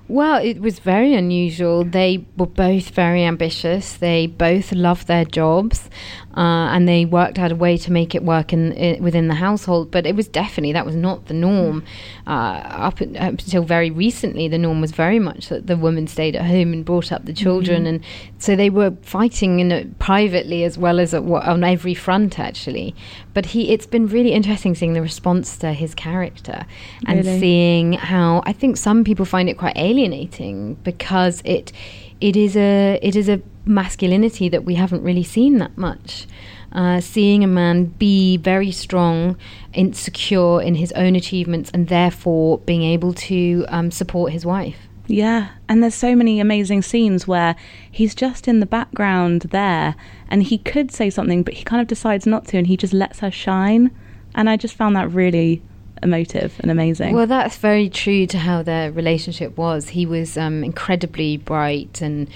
Well, 0.07 0.43
it 0.43 0.59
was 0.59 0.79
very 0.79 1.13
unusual. 1.13 1.83
They 1.83 2.25
were 2.35 2.45
both 2.45 2.89
very 2.89 3.23
ambitious. 3.23 3.93
They 3.93 4.27
both 4.27 4.73
loved 4.73 5.07
their 5.07 5.25
jobs 5.25 5.89
uh, 6.35 6.71
and 6.71 6.87
they 6.87 7.03
worked 7.03 7.37
out 7.39 7.51
a 7.51 7.55
way 7.55 7.77
to 7.77 7.91
make 7.91 8.15
it 8.15 8.23
work 8.23 8.53
in, 8.53 8.71
in, 8.73 9.03
within 9.03 9.27
the 9.27 9.35
household. 9.35 9.91
But 9.91 10.05
it 10.05 10.15
was 10.15 10.27
definitely 10.27 10.71
that 10.73 10.85
was 10.85 10.95
not 10.95 11.25
the 11.25 11.33
norm. 11.33 11.83
Uh, 12.25 12.61
up, 12.63 13.01
up, 13.01 13.05
until 13.11 13.63
very 13.63 13.91
recently, 13.91 14.47
the 14.47 14.57
norm 14.57 14.79
was 14.79 14.91
very 14.91 15.19
much 15.19 15.49
that 15.49 15.67
the 15.67 15.75
woman 15.75 16.07
stayed 16.07 16.35
at 16.35 16.45
home 16.45 16.71
and 16.71 16.85
brought 16.85 17.11
up 17.11 17.25
the 17.25 17.33
children, 17.33 17.83
mm-hmm. 17.83 17.95
and 17.95 18.05
so 18.37 18.55
they 18.55 18.69
were 18.69 18.91
fighting 19.01 19.59
in 19.59 19.95
privately 19.99 20.63
as 20.63 20.77
well 20.77 20.99
as 20.99 21.13
at, 21.13 21.23
on 21.23 21.63
every 21.63 21.93
front, 21.93 22.39
actually. 22.39 22.95
But 23.33 23.47
he, 23.47 23.71
it's 23.71 23.85
been 23.85 24.07
really 24.07 24.31
interesting 24.31 24.75
seeing 24.75 24.93
the 24.93 25.01
response 25.01 25.57
to 25.57 25.73
his 25.73 25.93
character 25.93 26.65
and 27.07 27.25
really? 27.25 27.39
seeing 27.39 27.93
how 27.93 28.41
I 28.45 28.53
think 28.53 28.77
some 28.77 29.03
people 29.03 29.25
find 29.25 29.49
it 29.49 29.57
quite 29.57 29.77
alienating 30.01 30.75
because 30.83 31.41
it 31.45 31.71
it 32.19 32.35
is 32.35 32.55
a 32.55 32.99
it 33.01 33.15
is 33.15 33.29
a 33.29 33.41
masculinity 33.65 34.49
that 34.49 34.63
we 34.63 34.75
haven't 34.75 35.03
really 35.03 35.23
seen 35.23 35.57
that 35.59 35.77
much. 35.77 36.27
Uh, 36.71 37.01
seeing 37.01 37.43
a 37.43 37.47
man 37.47 37.83
be 37.83 38.37
very 38.37 38.71
strong, 38.71 39.35
insecure 39.73 40.61
in 40.61 40.75
his 40.75 40.93
own 40.93 41.17
achievements, 41.17 41.69
and 41.73 41.89
therefore 41.89 42.59
being 42.59 42.83
able 42.83 43.13
to 43.13 43.65
um, 43.67 43.91
support 43.91 44.31
his 44.31 44.45
wife. 44.45 44.77
Yeah, 45.05 45.49
and 45.67 45.83
there's 45.83 45.95
so 45.95 46.15
many 46.15 46.39
amazing 46.39 46.83
scenes 46.83 47.27
where 47.27 47.57
he's 47.91 48.15
just 48.15 48.47
in 48.47 48.61
the 48.61 48.65
background 48.65 49.41
there, 49.51 49.95
and 50.29 50.43
he 50.43 50.57
could 50.59 50.91
say 50.91 51.09
something, 51.09 51.43
but 51.43 51.55
he 51.55 51.65
kind 51.65 51.81
of 51.81 51.87
decides 51.87 52.25
not 52.25 52.45
to, 52.47 52.57
and 52.57 52.67
he 52.67 52.77
just 52.77 52.93
lets 52.93 53.19
her 53.19 53.31
shine. 53.31 53.91
And 54.33 54.49
I 54.49 54.55
just 54.55 54.75
found 54.75 54.95
that 54.95 55.11
really 55.11 55.61
emotive 56.03 56.53
and 56.59 56.71
amazing. 56.71 57.15
Well, 57.15 57.27
that's 57.27 57.57
very 57.57 57.89
true 57.89 58.25
to 58.27 58.37
how 58.37 58.63
their 58.63 58.91
relationship 58.91 59.57
was. 59.57 59.89
He 59.89 60.05
was 60.05 60.37
um, 60.37 60.63
incredibly 60.63 61.37
bright 61.37 62.01
and 62.01 62.27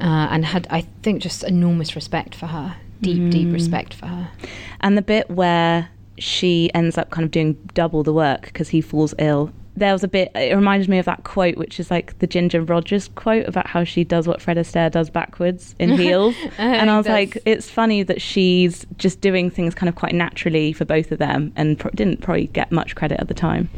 uh, 0.00 0.28
and 0.30 0.44
had, 0.44 0.66
I 0.70 0.82
think, 1.02 1.22
just 1.22 1.44
enormous 1.44 1.94
respect 1.94 2.34
for 2.34 2.46
her, 2.46 2.76
deep, 3.02 3.18
mm. 3.18 3.30
deep 3.30 3.52
respect 3.52 3.94
for 3.94 4.06
her. 4.06 4.30
And 4.80 4.98
the 4.98 5.02
bit 5.02 5.30
where 5.30 5.90
she 6.18 6.70
ends 6.74 6.98
up 6.98 7.10
kind 7.10 7.24
of 7.24 7.30
doing 7.30 7.52
double 7.74 8.02
the 8.02 8.12
work 8.12 8.42
because 8.42 8.70
he 8.70 8.80
falls 8.80 9.14
ill. 9.18 9.52
There 9.74 9.92
was 9.92 10.04
a 10.04 10.08
bit, 10.08 10.30
it 10.34 10.54
reminded 10.54 10.88
me 10.88 10.98
of 10.98 11.06
that 11.06 11.24
quote, 11.24 11.56
which 11.56 11.80
is 11.80 11.90
like 11.90 12.18
the 12.18 12.26
Ginger 12.26 12.62
Rogers 12.62 13.08
quote 13.14 13.46
about 13.46 13.66
how 13.66 13.84
she 13.84 14.04
does 14.04 14.28
what 14.28 14.42
Fred 14.42 14.58
Astaire 14.58 14.90
does 14.90 15.08
backwards 15.08 15.74
in 15.78 15.90
heels. 15.98 16.34
and 16.58 16.90
I 16.90 16.98
was 16.98 17.08
like, 17.08 17.38
it's 17.46 17.70
funny 17.70 18.02
that 18.02 18.20
she's 18.20 18.86
just 18.98 19.20
doing 19.20 19.50
things 19.50 19.74
kind 19.74 19.88
of 19.88 19.94
quite 19.94 20.14
naturally 20.14 20.72
for 20.72 20.84
both 20.84 21.10
of 21.10 21.18
them 21.18 21.52
and 21.56 21.78
pro- 21.78 21.90
didn't 21.92 22.20
probably 22.20 22.48
get 22.48 22.70
much 22.70 22.94
credit 22.94 23.18
at 23.18 23.28
the 23.28 23.34
time. 23.34 23.70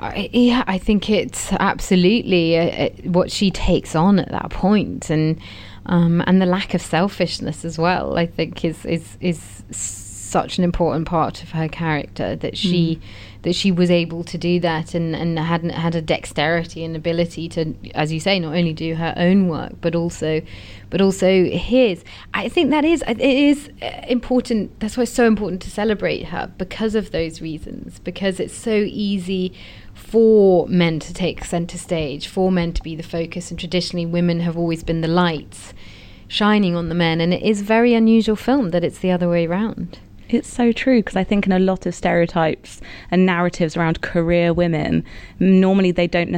I, 0.00 0.30
yeah, 0.32 0.64
I 0.66 0.78
think 0.78 1.10
it's 1.10 1.52
absolutely 1.52 2.56
uh, 2.58 2.86
uh, 2.86 2.88
what 3.04 3.30
she 3.30 3.50
takes 3.50 3.94
on 3.94 4.18
at 4.18 4.30
that 4.30 4.48
point, 4.50 5.10
and 5.10 5.38
um, 5.86 6.24
and 6.26 6.40
the 6.40 6.46
lack 6.46 6.72
of 6.72 6.80
selfishness 6.80 7.66
as 7.66 7.78
well. 7.78 8.16
I 8.16 8.24
think 8.24 8.64
is 8.64 8.84
is 8.86 9.18
is 9.20 9.62
such 9.70 10.56
an 10.56 10.64
important 10.64 11.06
part 11.06 11.42
of 11.42 11.50
her 11.50 11.68
character 11.68 12.34
that 12.36 12.56
she 12.56 12.96
mm. 12.96 13.02
That 13.42 13.54
she 13.54 13.72
was 13.72 13.90
able 13.90 14.22
to 14.24 14.36
do 14.36 14.60
that 14.60 14.94
and 14.94 15.16
and 15.16 15.38
had 15.38 15.64
had 15.70 15.94
a 15.94 16.02
dexterity 16.02 16.84
and 16.84 16.94
ability 16.96 17.48
to, 17.48 17.74
as 17.94 18.12
you 18.12 18.20
say, 18.20 18.38
not 18.38 18.54
only 18.54 18.72
do 18.72 18.94
her 18.94 19.14
own 19.16 19.48
work 19.48 19.72
but 19.80 19.94
also 19.94 20.42
but 20.90 21.00
also 21.00 21.44
his. 21.44 22.04
I 22.34 22.48
think 22.48 22.70
that 22.70 22.84
is 22.84 23.02
it 23.06 23.20
is 23.20 23.70
uh, 23.82 24.02
important. 24.08 24.78
That's 24.80 24.96
why 24.96 25.04
it's 25.04 25.12
so 25.12 25.26
important 25.26 25.62
to 25.62 25.70
celebrate 25.70 26.24
her 26.24 26.52
because 26.58 26.94
of 26.94 27.12
those 27.12 27.40
reasons. 27.40 27.98
Because 28.00 28.40
it's 28.40 28.54
so 28.54 28.74
easy 28.74 29.52
for 29.94 30.66
men 30.68 30.98
to 31.00 31.14
take 31.14 31.44
center 31.44 31.78
stage, 31.78 32.26
for 32.26 32.50
men 32.50 32.72
to 32.72 32.82
be 32.82 32.96
the 32.96 33.02
focus, 33.02 33.50
and 33.50 33.58
traditionally 33.58 34.06
women 34.06 34.40
have 34.40 34.56
always 34.56 34.82
been 34.82 35.00
the 35.00 35.08
lights 35.08 35.72
shining 36.28 36.76
on 36.76 36.88
the 36.88 36.94
men. 36.94 37.20
And 37.20 37.34
it 37.34 37.42
is 37.42 37.62
very 37.62 37.94
unusual 37.94 38.36
film 38.36 38.70
that 38.70 38.84
it's 38.84 38.98
the 38.98 39.10
other 39.10 39.28
way 39.28 39.46
around. 39.46 39.98
It's 40.32 40.48
so 40.48 40.72
true 40.72 41.00
because 41.00 41.16
I 41.16 41.24
think 41.24 41.46
in 41.46 41.52
a 41.52 41.58
lot 41.58 41.86
of 41.86 41.94
stereotypes 41.94 42.80
and 43.10 43.26
narratives 43.26 43.76
around 43.76 44.00
career 44.00 44.52
women, 44.52 45.04
normally 45.38 45.90
they 45.90 46.06
don't 46.06 46.30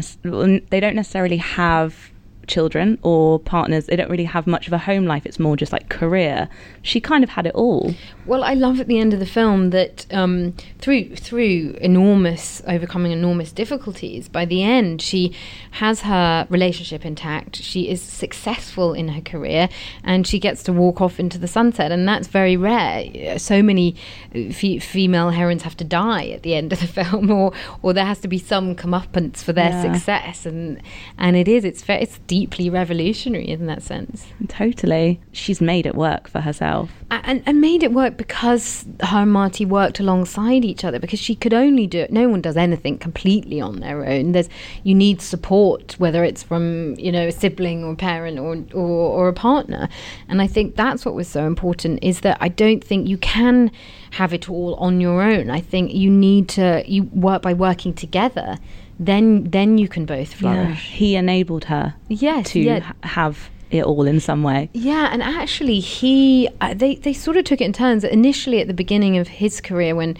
they 0.71 0.81
don't 0.81 0.97
necessarily 0.97 1.37
have 1.37 2.12
children 2.53 2.99
or 3.03 3.39
partners. 3.39 3.87
They 3.87 3.97
don't 3.97 4.11
really 4.11 4.25
have 4.25 4.47
much 4.47 4.67
of 4.67 4.73
a 4.73 4.79
home 4.79 5.07
life. 5.07 5.25
It's 5.25 5.39
more 5.39 5.57
just 5.57 5.73
like 5.73 5.89
career. 5.89 6.49
She 6.83 7.01
kind 7.01 7.25
of 7.25 7.31
had 7.31 7.47
it 7.47 7.55
all. 7.55 7.95
Well, 8.27 8.45
I 8.45 8.55
love 8.55 8.79
at 8.79 8.87
the 8.87 8.99
end 8.99 9.15
of 9.15 9.21
the 9.21 9.27
film 9.27 9.71
that 9.71 10.07
um, 10.13 10.55
through 10.79 11.17
through 11.17 11.77
enormous 11.81 12.63
overcoming 12.69 13.11
enormous 13.11 13.51
difficulties, 13.53 14.29
by 14.29 14.45
the 14.45 14.63
end 14.63 15.01
she 15.01 15.35
has 15.73 16.03
her 16.03 16.47
relationship 16.51 17.05
intact. 17.07 17.57
She 17.57 17.89
is 17.89 18.03
successful 18.03 18.93
in 18.93 19.09
her 19.09 19.23
career, 19.23 19.69
and 20.05 20.27
she 20.27 20.39
gets 20.39 20.63
to 20.65 20.73
walk 20.73 21.01
off 21.01 21.19
into 21.19 21.39
the 21.39 21.49
sunset, 21.49 21.91
and 21.91 22.07
that's 22.07 22.29
very 22.29 22.57
rare. 22.57 23.39
So 23.39 23.63
many 23.63 23.97
f- 24.35 24.83
female 24.83 25.31
heroines 25.31 25.63
have 25.63 25.77
to 25.79 25.85
die 25.85 26.27
at 26.29 26.43
the 26.43 26.55
end 26.55 26.73
of 26.73 26.81
the 26.81 26.87
film, 26.99 27.31
or 27.31 27.53
or 27.83 27.95
there 27.95 28.05
has 28.05 28.21
to 28.21 28.29
be 28.29 28.39
some 28.39 28.77
comeuppance 28.77 29.39
for 29.39 29.55
their 29.55 29.71
yeah. 29.71 29.93
success, 29.93 30.45
and 30.45 30.81
and 31.17 31.35
it 31.35 31.49
is 31.49 31.65
it's 31.65 31.83
it's 31.89 32.19
deeply 32.43 32.69
revolutionary 32.69 33.49
in 33.49 33.67
that 33.67 33.83
sense. 33.83 34.27
Totally. 34.49 35.21
She's 35.31 35.61
made 35.61 35.87
it 35.87 35.95
work 35.95 36.29
for 36.29 36.41
herself. 36.41 36.91
And, 37.09 37.41
and 37.47 37.61
made 37.61 37.85
it 37.85 37.93
work 37.93 38.17
because 38.17 38.85
her 39.01 39.19
and 39.19 39.31
Marty 39.31 39.65
worked 39.65 40.01
alongside 40.01 40.65
each 40.65 40.85
other 40.85 40.99
because 40.99 41.21
she 41.21 41.37
could 41.37 41.55
only 41.55 41.87
do 41.87 42.01
it. 42.01 42.11
No 42.11 42.29
one 42.29 42.41
does 42.41 42.57
anything 42.57 42.99
completely 42.99 43.61
on 43.61 43.79
their 43.79 44.05
own. 44.05 44.33
There's 44.33 44.49
You 44.83 44.97
need 44.97 45.23
support, 45.23 45.95
whether 46.01 46.25
it's 46.25 46.43
from, 46.43 46.97
you 46.99 47.13
know, 47.13 47.29
a 47.29 47.33
sibling 47.33 47.85
or 47.85 47.93
a 47.93 47.97
parent 47.97 48.41
or, 48.41 48.57
or, 48.77 48.89
or 49.19 49.29
a 49.29 49.33
partner. 49.33 49.89
And 50.29 50.43
I 50.43 50.49
think 50.49 50.75
that's 50.75 51.05
what 51.05 51.15
was 51.15 51.29
so 51.29 51.47
important 51.47 52.03
is 52.03 52.23
that 52.23 52.39
I 52.41 52.49
don't 52.49 52.83
think 52.83 53.07
you 53.07 53.19
can 53.19 53.71
have 54.13 54.35
it 54.35 54.51
all 54.51 54.75
on 54.75 55.01
your 55.01 55.23
own. 55.23 55.49
I 55.49 55.61
think 55.61 55.95
you 55.95 56.11
need 56.11 56.49
to 56.51 56.83
you 56.87 57.05
work 57.05 57.41
by 57.43 57.55
working 57.55 57.95
together 57.95 58.59
then 59.07 59.45
then 59.45 59.79
you 59.79 59.89
can 59.89 60.07
both 60.07 60.35
flourish. 60.35 60.91
Yeah. 60.91 60.97
He 60.97 61.17
enabled 61.17 61.65
her 61.65 61.95
yes, 62.09 62.51
to 62.51 62.61
yeah. 62.61 62.93
have 63.03 63.51
it 63.71 63.85
all 63.85 64.07
in 64.07 64.21
some 64.21 64.43
way. 64.43 64.71
Yeah, 64.73 65.09
and 65.13 65.23
actually, 65.23 65.81
he 65.81 66.49
uh, 66.61 66.75
they 66.75 66.97
they 66.97 67.13
sort 67.13 67.37
of 67.37 67.45
took 67.45 67.61
it 67.61 67.65
in 67.65 67.73
turns. 67.73 68.05
Initially, 68.05 68.61
at 68.61 68.69
the 68.69 68.75
beginning 68.75 69.19
of 69.19 69.29
his 69.29 69.61
career, 69.61 69.95
when 69.95 70.17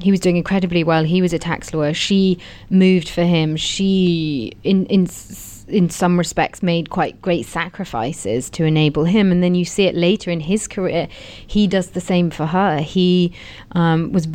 he 0.00 0.10
was 0.10 0.20
doing 0.20 0.36
incredibly 0.36 0.84
well, 0.84 1.04
he 1.04 1.20
was 1.20 1.32
a 1.32 1.38
tax 1.38 1.74
lawyer. 1.74 1.94
She 1.94 2.38
moved 2.70 3.08
for 3.08 3.22
him. 3.22 3.56
She 3.56 4.52
in 4.62 4.86
in 4.86 5.06
in 5.68 5.90
some 5.90 6.18
respects 6.18 6.62
made 6.62 6.90
quite 6.90 7.20
great 7.22 7.46
sacrifices 7.46 8.50
to 8.50 8.64
enable 8.64 9.04
him. 9.04 9.32
And 9.32 9.42
then 9.42 9.54
you 9.54 9.64
see 9.64 9.84
it 9.84 9.94
later 9.94 10.30
in 10.30 10.40
his 10.40 10.68
career 10.68 11.08
he 11.46 11.66
does 11.66 11.90
the 11.90 12.00
same 12.00 12.30
for 12.30 12.46
her. 12.46 12.80
He 12.80 13.32
um, 13.72 14.12
was 14.12 14.28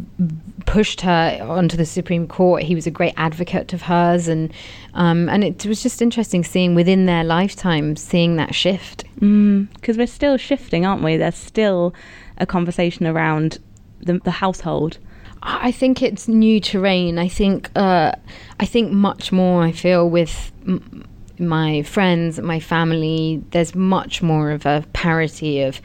pushed 0.66 1.02
her 1.02 1.40
onto 1.42 1.78
the 1.78 1.86
supreme 1.86 2.28
court. 2.28 2.64
He 2.64 2.76
was 2.76 2.88
a 2.88 2.92
great 2.92 3.14
advocate 3.18 3.74
of 3.74 3.84
hers. 3.84 4.28
And 4.28 4.54
um, 4.94 5.30
and 5.30 5.44
it 5.44 5.66
was 5.66 5.84
just 5.84 6.02
interesting 6.02 6.44
seeing 6.44 6.76
within 6.76 7.06
their 7.06 7.24
lifetime 7.24 7.96
seeing 7.96 8.36
that 8.38 8.56
shift. 8.56 9.04
Because 9.16 9.22
mm, 9.22 9.98
we're 9.98 10.08
still 10.08 10.38
shifting 10.38 10.86
aren't 10.86 11.04
we? 11.04 11.18
There's 11.18 11.36
still 11.36 11.94
a 12.38 12.46
conversation 12.46 13.08
around 13.08 13.60
the, 14.00 14.20
the 14.20 14.32
household. 14.32 14.98
I 15.44 15.72
think 15.72 16.02
it's 16.02 16.28
new 16.28 16.60
terrain. 16.60 17.18
I 17.18 17.28
think 17.28 17.70
uh, 17.76 18.12
I 18.60 18.66
think 18.66 18.92
much 18.92 19.32
more. 19.32 19.64
I 19.64 19.72
feel 19.72 20.10
with 20.10 20.52
m- 20.68 21.06
my 21.40 21.84
friends, 21.84 22.40
my 22.40 22.60
family, 22.60 23.44
there's 23.52 23.76
much 23.76 24.22
more 24.22 24.52
of 24.52 24.66
a 24.66 24.84
parity 24.94 25.62
of 25.62 25.82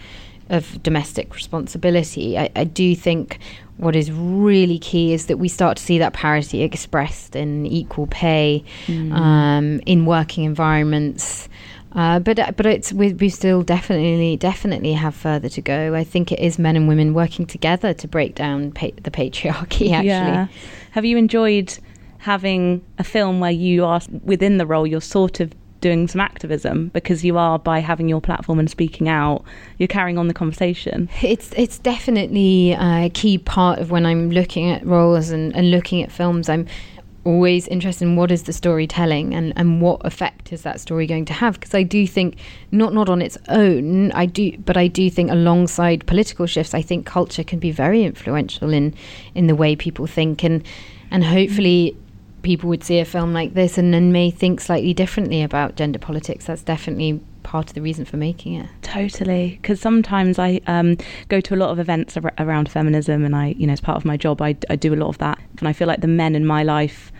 of 0.50 0.82
domestic 0.82 1.34
responsibility. 1.34 2.38
I, 2.38 2.50
I 2.54 2.64
do 2.64 2.94
think 2.94 3.38
what 3.78 3.96
is 3.96 4.12
really 4.12 4.78
key 4.78 5.12
is 5.12 5.26
that 5.26 5.38
we 5.38 5.48
start 5.48 5.78
to 5.78 5.82
see 5.82 5.98
that 5.98 6.12
parity 6.12 6.62
expressed 6.62 7.34
in 7.34 7.66
equal 7.66 8.06
pay, 8.06 8.62
mm. 8.86 9.12
um, 9.12 9.80
in 9.86 10.04
working 10.04 10.44
environments. 10.44 11.48
Uh, 11.94 12.18
but 12.18 12.38
uh, 12.38 12.52
but 12.56 12.64
it's 12.64 12.92
we, 12.92 13.12
we 13.14 13.28
still 13.28 13.62
definitely 13.62 14.36
definitely 14.36 14.92
have 14.92 15.14
further 15.14 15.48
to 15.48 15.60
go. 15.60 15.94
I 15.94 16.04
think 16.04 16.32
it 16.32 16.38
is 16.38 16.58
men 16.58 16.76
and 16.76 16.88
women 16.88 17.12
working 17.12 17.44
together 17.44 17.92
to 17.94 18.08
break 18.08 18.34
down 18.34 18.72
pa- 18.72 18.88
the 19.02 19.10
patriarchy. 19.10 19.92
Actually, 19.92 20.06
yeah. 20.06 20.46
have 20.92 21.04
you 21.04 21.16
enjoyed 21.16 21.78
having 22.22 22.80
a 22.98 23.04
film 23.04 23.40
where 23.40 23.50
you 23.50 23.84
are 23.84 24.00
within 24.22 24.56
the 24.56 24.64
role, 24.64 24.86
you're 24.86 25.00
sort 25.00 25.40
of 25.40 25.52
doing 25.80 26.06
some 26.06 26.20
activism 26.20 26.86
because 26.90 27.24
you 27.24 27.36
are 27.36 27.58
by 27.58 27.80
having 27.80 28.08
your 28.08 28.20
platform 28.20 28.60
and 28.60 28.70
speaking 28.70 29.08
out 29.08 29.42
you're 29.78 29.88
carrying 29.88 30.16
on 30.16 30.28
the 30.28 30.34
conversation. 30.34 31.08
It's 31.20 31.52
it's 31.56 31.78
definitely 31.78 32.74
a 32.74 33.10
key 33.12 33.38
part 33.38 33.80
of 33.80 33.90
when 33.90 34.06
i'm 34.06 34.30
looking 34.30 34.70
at 34.70 34.86
roles 34.86 35.30
and, 35.30 35.54
and 35.56 35.72
looking 35.72 36.00
at 36.00 36.12
films. 36.12 36.48
I'm 36.48 36.68
always 37.24 37.66
interested 37.66 38.04
in 38.04 38.14
what 38.14 38.30
is 38.30 38.44
the 38.44 38.52
storytelling 38.52 39.34
and, 39.34 39.52
and 39.56 39.80
what 39.80 40.04
effect 40.04 40.52
is 40.52 40.62
that 40.62 40.80
story 40.80 41.06
going 41.08 41.24
to 41.24 41.32
have? 41.32 41.54
Because 41.54 41.74
I 41.74 41.82
do 41.82 42.06
think 42.06 42.38
not 42.70 42.94
not 42.94 43.08
on 43.08 43.20
its 43.20 43.36
own 43.48 44.12
I 44.12 44.26
do 44.26 44.56
but 44.58 44.76
I 44.76 44.86
do 44.86 45.10
think 45.10 45.32
alongside 45.32 46.06
political 46.06 46.46
shifts 46.46 46.72
I 46.72 46.82
think 46.82 47.04
culture 47.04 47.42
can 47.42 47.58
be 47.58 47.72
very 47.72 48.04
influential 48.04 48.72
in 48.72 48.94
in 49.34 49.48
the 49.48 49.56
way 49.56 49.74
people 49.74 50.06
think 50.06 50.44
and 50.44 50.62
and 51.10 51.24
hopefully 51.24 51.96
people 52.42 52.68
would 52.68 52.84
see 52.84 52.98
a 52.98 53.04
film 53.04 53.32
like 53.32 53.54
this 53.54 53.78
and 53.78 53.94
then 53.94 54.12
may 54.12 54.30
think 54.30 54.60
slightly 54.60 54.92
differently 54.92 55.42
about 55.42 55.76
gender 55.76 55.98
politics. 55.98 56.46
That's 56.46 56.62
definitely 56.62 57.20
part 57.42 57.68
of 57.68 57.74
the 57.74 57.82
reason 57.82 58.04
for 58.04 58.16
making 58.16 58.54
it. 58.54 58.68
Totally, 58.82 59.58
because 59.60 59.80
sometimes 59.80 60.38
I 60.38 60.60
um, 60.66 60.96
go 61.28 61.40
to 61.40 61.54
a 61.54 61.56
lot 61.56 61.70
of 61.70 61.78
events 61.78 62.16
ar- 62.16 62.32
around 62.38 62.70
feminism, 62.70 63.24
and 63.24 63.34
I, 63.34 63.48
you 63.58 63.66
know, 63.66 63.72
as 63.72 63.80
part 63.80 63.96
of 63.96 64.04
my 64.04 64.16
job, 64.16 64.42
I, 64.42 64.56
I 64.70 64.76
do 64.76 64.94
a 64.94 64.96
lot 64.96 65.08
of 65.08 65.18
that, 65.18 65.38
and 65.58 65.68
I 65.68 65.72
feel 65.72 65.88
like 65.88 66.00
the 66.00 66.08
men 66.08 66.34
in 66.34 66.46
my 66.46 66.62
life 66.62 67.12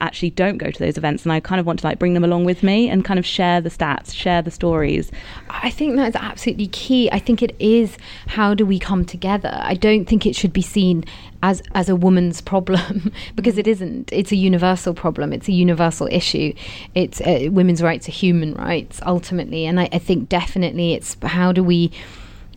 actually 0.00 0.30
don't 0.30 0.58
go 0.58 0.70
to 0.70 0.78
those 0.78 0.96
events 0.96 1.24
and 1.24 1.32
I 1.32 1.40
kind 1.40 1.60
of 1.60 1.66
want 1.66 1.80
to 1.80 1.86
like 1.86 1.98
bring 1.98 2.14
them 2.14 2.24
along 2.24 2.44
with 2.44 2.62
me 2.62 2.88
and 2.88 3.04
kind 3.04 3.18
of 3.18 3.26
share 3.26 3.60
the 3.60 3.70
stats, 3.70 4.14
share 4.14 4.42
the 4.42 4.50
stories. 4.50 5.10
I 5.48 5.70
think 5.70 5.96
that's 5.96 6.16
absolutely 6.16 6.68
key. 6.68 7.10
I 7.12 7.18
think 7.18 7.42
it 7.42 7.54
is 7.58 7.96
how 8.26 8.54
do 8.54 8.64
we 8.64 8.78
come 8.78 9.04
together? 9.04 9.58
I 9.62 9.74
don't 9.74 10.06
think 10.06 10.26
it 10.26 10.34
should 10.34 10.52
be 10.52 10.62
seen 10.62 11.04
as 11.42 11.62
as 11.74 11.88
a 11.88 11.96
woman's 11.96 12.40
problem 12.52 13.12
because 13.34 13.58
it 13.58 13.66
isn't. 13.66 14.12
It's 14.12 14.32
a 14.32 14.36
universal 14.36 14.94
problem. 14.94 15.32
It's 15.32 15.48
a 15.48 15.52
universal 15.52 16.08
issue. 16.10 16.52
It's 16.94 17.20
uh, 17.20 17.48
women's 17.50 17.82
rights 17.82 18.08
are 18.08 18.12
human 18.12 18.54
rights 18.54 19.00
ultimately 19.04 19.66
and 19.66 19.80
I, 19.80 19.88
I 19.92 19.98
think 19.98 20.28
definitely 20.28 20.94
it's 20.94 21.16
how 21.22 21.52
do 21.52 21.62
we 21.62 21.90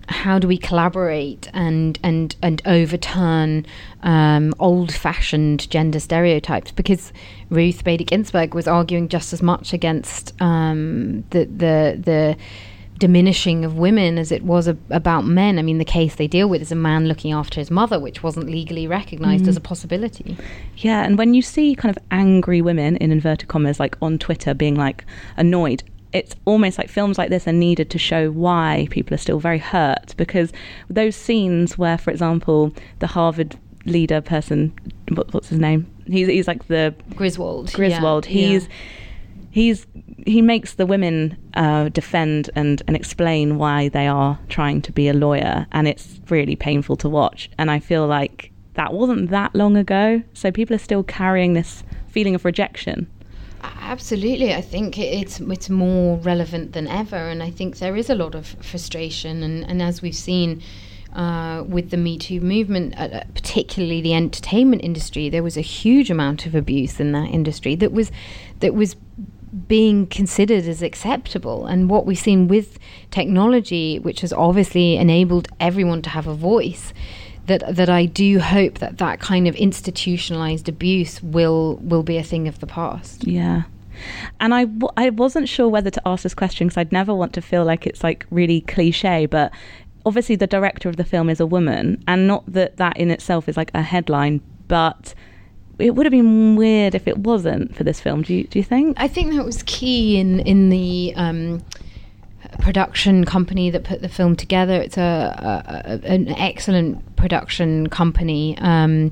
how 0.10 0.40
do 0.40 0.48
we 0.48 0.58
collaborate 0.58 1.50
and 1.54 1.98
and 2.04 2.36
and 2.42 2.62
overturn 2.66 3.66
um, 4.02 4.54
old-fashioned 4.60 5.70
gender 5.70 6.00
stereotypes? 6.00 6.72
Because 6.72 7.14
Ruth 7.50 7.84
Bader 7.84 8.04
Ginsburg 8.04 8.54
was 8.54 8.68
arguing 8.68 9.08
just 9.08 9.34
as 9.34 9.42
much 9.42 9.74
against 9.74 10.40
um, 10.42 11.24
the 11.30 11.46
the 11.46 12.00
the 12.04 12.38
diminishing 13.00 13.66
of 13.66 13.76
women 13.76 14.18
as 14.18 14.32
it 14.32 14.44
was 14.44 14.68
a, 14.68 14.78
about 14.90 15.26
men. 15.26 15.58
I 15.58 15.62
mean, 15.62 15.78
the 15.78 15.86
case 15.86 16.16
they 16.16 16.28
deal 16.28 16.48
with 16.48 16.62
is 16.62 16.72
a 16.72 16.76
man 16.76 17.08
looking 17.08 17.34
after 17.34 17.60
his 17.60 17.72
mother, 17.72 18.00
which 18.00 18.24
wasn't 18.24 18.50
legally 18.50 18.88
recognized 18.88 19.46
mm. 19.46 19.50
as 19.50 19.58
a 19.58 19.62
possibility. 19.62 20.38
Yeah, 20.78 21.04
and 21.04 21.18
when 21.18 21.34
you 21.34 21.42
see 21.42 21.76
kind 21.76 21.96
of 21.96 22.02
angry 22.12 22.62
women 22.62 22.96
in 22.98 23.12
inverted 23.12 23.50
commas, 23.50 23.80
like 23.80 23.98
on 24.02 24.20
Twitter, 24.20 24.54
being 24.54 24.76
like 24.76 25.06
annoyed 25.38 25.84
it's 26.14 26.36
almost 26.46 26.78
like 26.78 26.90
films 26.90 27.18
like 27.18 27.30
this 27.30 27.48
are 27.48 27.54
needed 27.54 27.90
to 27.90 27.98
show 27.98 28.32
why 28.32 28.88
people 28.92 29.16
are 29.16 29.20
still 29.20 29.40
very 29.40 29.58
hurt 29.58 30.14
because 30.16 30.54
those 30.90 31.16
scenes 31.16 31.78
where, 31.78 31.98
for 31.98 32.12
example, 32.12 32.72
the 33.00 33.08
Harvard 33.08 33.58
leader 33.86 34.22
person, 34.22 34.74
what, 35.10 35.34
what's 35.34 35.50
his 35.50 35.60
name? 35.60 35.88
He's 36.06 36.28
he's 36.28 36.48
like 36.48 36.68
the 36.68 36.94
Griswold. 37.16 37.74
Griswold. 37.74 38.26
Yeah, 38.28 38.32
he's 38.32 38.64
yeah. 38.64 38.74
he's 39.52 39.88
he 40.26 40.42
makes 40.42 40.76
the 40.76 40.86
women 40.86 41.38
uh, 41.56 41.90
defend 41.90 42.50
and, 42.56 42.82
and 42.88 42.96
explain 42.96 43.58
why 43.58 43.90
they 43.90 44.08
are 44.08 44.40
trying 44.50 44.82
to 44.84 44.92
be 44.92 45.08
a 45.08 45.14
lawyer, 45.14 45.66
and 45.72 45.88
it's 45.88 46.20
really 46.30 46.56
painful 46.56 46.96
to 46.98 47.10
watch. 47.10 47.50
And 47.58 47.72
I 47.72 47.80
feel 47.80 48.08
like 48.08 48.52
that 48.76 48.94
wasn't 48.94 49.30
that 49.32 49.56
long 49.56 49.78
ago, 49.78 50.22
so 50.34 50.52
people 50.52 50.76
are 50.76 50.80
still 50.80 51.04
carrying 51.04 51.54
this 51.54 51.84
feeling 52.08 52.36
of 52.36 52.46
rejection. 52.46 53.10
Absolutely, 53.64 54.54
I 54.54 54.62
think 54.62 54.98
it's 54.98 55.40
it's 55.40 55.70
more 55.70 56.18
relevant 56.18 56.74
than 56.74 56.88
ever, 56.88 57.16
and 57.16 57.42
I 57.42 57.50
think 57.50 57.78
there 57.78 57.96
is 57.96 58.10
a 58.10 58.16
lot 58.16 58.36
of 58.36 58.48
frustration, 58.62 59.44
and, 59.44 59.64
and 59.64 59.82
as 59.82 60.02
we've 60.02 60.16
seen 60.16 60.62
uh, 61.14 61.64
with 61.68 61.90
the 61.92 61.98
Me 61.98 62.18
Too 62.18 62.42
movement, 62.42 62.94
uh, 62.98 63.04
uh, 63.04 63.24
particularly 63.34 64.02
the 64.02 64.14
entertainment 64.16 64.84
industry, 64.84 65.30
there 65.30 65.44
was 65.44 65.58
a 65.58 65.62
huge 65.62 66.10
amount 66.10 66.46
of 66.46 66.56
abuse 66.56 67.00
in 67.00 67.12
that 67.14 67.30
industry 67.30 67.76
that 67.76 67.94
was 67.94 68.12
that 68.60 68.74
was 68.74 68.96
being 69.68 70.08
considered 70.08 70.66
as 70.66 70.82
acceptable. 70.82 71.68
And 71.68 71.90
what 71.90 72.06
we've 72.06 72.18
seen 72.18 72.48
with 72.48 72.80
technology, 73.12 74.00
which 74.00 74.22
has 74.22 74.34
obviously 74.34 74.98
enabled 74.98 75.48
everyone 75.60 76.02
to 76.02 76.10
have 76.10 76.28
a 76.28 76.34
voice, 76.34 76.94
that 77.48 77.76
that 77.76 77.90
I 77.90 78.06
do 78.06 78.40
hope 78.40 78.80
that 78.80 78.98
that 79.00 79.20
kind 79.20 79.48
of 79.48 79.56
institutionalized 79.56 80.70
abuse 80.70 81.22
will 81.22 81.76
will 81.78 82.04
be 82.04 82.18
a 82.18 82.24
thing 82.24 82.48
of 82.48 82.60
the 82.60 82.68
past. 82.68 83.28
Yeah. 83.28 83.64
And 84.40 84.54
I 84.54 84.66
w- 84.66 84.92
I 84.98 85.10
wasn't 85.10 85.48
sure 85.48 85.70
whether 85.70 85.90
to 85.90 86.02
ask 86.06 86.24
this 86.24 86.34
question 86.34 86.68
because 86.68 86.78
I'd 86.78 86.92
never 86.92 87.14
want 87.14 87.34
to 87.34 87.42
feel 87.42 87.64
like 87.64 87.86
it's 87.86 88.04
like 88.04 88.26
really 88.32 88.62
cliche, 88.62 89.26
but 89.26 89.52
obviously 90.06 90.36
the 90.36 90.48
director 90.48 90.90
of 90.90 90.98
the 90.98 91.04
film 91.04 91.30
is 91.30 91.40
a 91.40 91.46
woman, 91.46 92.04
and 92.08 92.28
not 92.28 92.44
that 92.48 92.78
that 92.78 92.98
in 92.98 93.12
itself 93.12 93.48
is 93.48 93.58
like 93.58 93.72
a 93.74 93.82
headline, 93.82 94.42
but 94.68 95.14
it 95.80 95.92
would 95.96 96.06
have 96.06 96.12
been 96.12 96.56
weird 96.56 96.96
if 96.96 97.08
it 97.08 97.18
wasn't 97.20 97.76
for 97.76 97.84
this 97.84 98.00
film. 98.00 98.22
Do 98.24 98.34
you 98.34 98.46
do 98.46 98.60
you 98.60 98.64
think? 98.64 98.98
I 99.00 99.08
think 99.08 99.34
that 99.34 99.46
was 99.46 99.64
key 99.64 100.18
in 100.20 100.40
in 100.42 100.70
the. 100.70 101.14
Um, 101.16 101.64
production 102.60 103.26
company 103.26 103.70
that 103.70 103.84
put 103.84 104.02
the 104.02 104.10
film 104.10 104.36
together. 104.36 104.74
It's 104.74 104.98
a, 104.98 106.02
a, 106.04 106.08
an 106.08 106.30
excellent 106.30 107.16
production 107.16 107.88
company 107.88 108.58
um, 108.60 109.12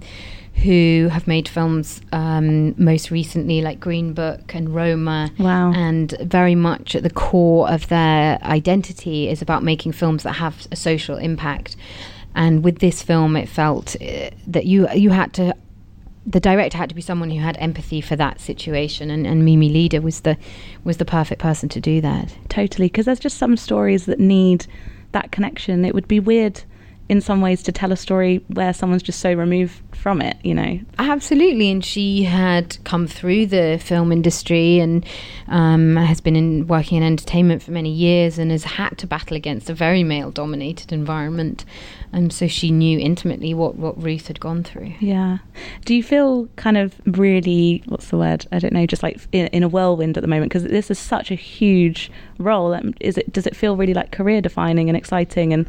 who 0.56 1.10
have 1.12 1.28
made 1.28 1.48
films 1.48 2.02
um, 2.12 2.76
most 2.78 3.10
recently 3.12 3.62
like 3.62 3.80
Green 3.80 4.14
Book 4.14 4.54
and 4.54 4.74
Roma. 4.74 5.32
Wow! 5.40 5.72
And 5.74 6.12
very 6.22 6.56
much 6.56 6.96
at 6.96 7.04
the 7.04 7.10
core 7.10 7.70
of 7.70 7.88
their 7.88 8.40
identity 8.44 9.30
is 9.30 9.42
about 9.42 9.64
making 9.64 9.94
films 9.94 10.24
that 10.24 10.34
have 10.34 10.68
a 10.72 10.76
social 10.76 11.18
impact. 11.18 11.76
And 12.36 12.64
with 12.64 12.80
this 12.80 13.02
film, 13.02 13.36
it 13.36 13.50
felt 13.50 13.96
uh, 14.02 14.30
that 14.48 14.66
you 14.66 14.88
you 14.92 15.10
had 15.10 15.34
to 15.34 15.56
the 16.26 16.40
director 16.40 16.78
had 16.78 16.90
to 16.90 16.96
be 16.96 17.02
someone 17.02 17.32
who 17.32 17.40
had 17.40 17.58
empathy 17.60 18.02
for 18.02 18.16
that 18.16 18.40
situation, 18.40 19.10
and, 19.10 19.26
and 19.26 19.44
Mimi 19.44 19.72
Leder 19.72 20.02
was 20.02 20.22
the 20.22 20.38
was 20.84 20.98
the 20.98 21.06
perfect 21.06 21.42
person 21.42 21.70
to 21.70 21.82
do 21.82 22.02
that. 22.02 22.36
Totally, 22.50 22.88
because 22.88 23.06
there's 23.06 23.20
just 23.20 23.38
some 23.38 23.58
stories 23.58 24.06
that 24.06 24.20
need 24.20 24.68
that 25.14 25.32
connection. 25.32 25.84
It 25.84 25.94
would 25.94 26.08
be 26.08 26.20
weird 26.20 26.64
in 27.10 27.20
some 27.20 27.42
ways 27.42 27.62
to 27.62 27.74
tell 27.74 27.92
a 27.92 27.98
story 27.98 28.42
where 28.48 28.72
someone's 28.72 29.04
just 29.04 29.20
so 29.20 29.34
removed 29.34 29.82
from 29.94 30.22
it, 30.22 30.38
you 30.44 30.54
know. 30.54 30.80
Absolutely, 30.98 31.70
and 31.70 31.84
she 31.84 32.24
had 32.24 32.78
come 32.86 33.06
through 33.06 33.48
the 33.48 33.78
film 33.84 34.14
industry 34.14 34.80
and 34.80 35.06
um, 35.50 35.98
has 35.98 36.22
been 36.22 36.38
in, 36.38 36.68
working 36.68 37.00
in 37.00 37.04
entertainment 37.04 37.62
for 37.64 37.72
many 37.72 37.92
years 37.92 38.38
and 38.38 38.50
has 38.50 38.64
had 38.64 38.98
to 38.98 39.08
battle 39.08 39.36
against 39.36 39.70
a 39.70 39.74
very 39.74 40.04
male-dominated 40.04 40.94
environment. 40.94 41.66
And 42.14 42.34
so 42.34 42.48
she 42.48 42.72
knew 42.72 43.00
intimately 43.00 43.54
what, 43.54 43.76
what 43.76 44.02
Ruth 44.02 44.28
had 44.28 44.40
gone 44.40 44.64
through. 44.64 44.94
Yeah. 45.00 45.38
Do 45.86 45.96
you 45.96 46.04
feel 46.04 46.48
kind 46.58 46.78
of 46.78 47.00
really, 47.06 47.84
what's 47.88 48.10
the 48.10 48.18
word? 48.18 48.46
I 48.52 48.60
don't 48.60 48.74
know, 48.74 48.86
just 48.86 49.02
like 49.02 49.20
in, 49.32 49.48
in 49.48 49.64
a 49.64 49.70
whirlwind 49.70 50.18
at 50.18 50.22
the 50.22 50.28
moment? 50.28 50.52
Because 50.52 50.66
this 50.66 50.92
is 50.92 51.00
such 51.00 51.32
a 51.32 51.36
huge 51.36 52.12
role. 52.38 52.74
Um, 52.74 52.94
is 53.00 53.18
it? 53.18 53.32
Does 53.32 53.48
it 53.48 53.56
feel 53.56 53.78
really 53.78 53.94
like 53.94 54.12
career 54.12 54.42
defining 54.42 54.90
and 54.90 54.98
exciting 54.98 55.54
and 55.54 55.66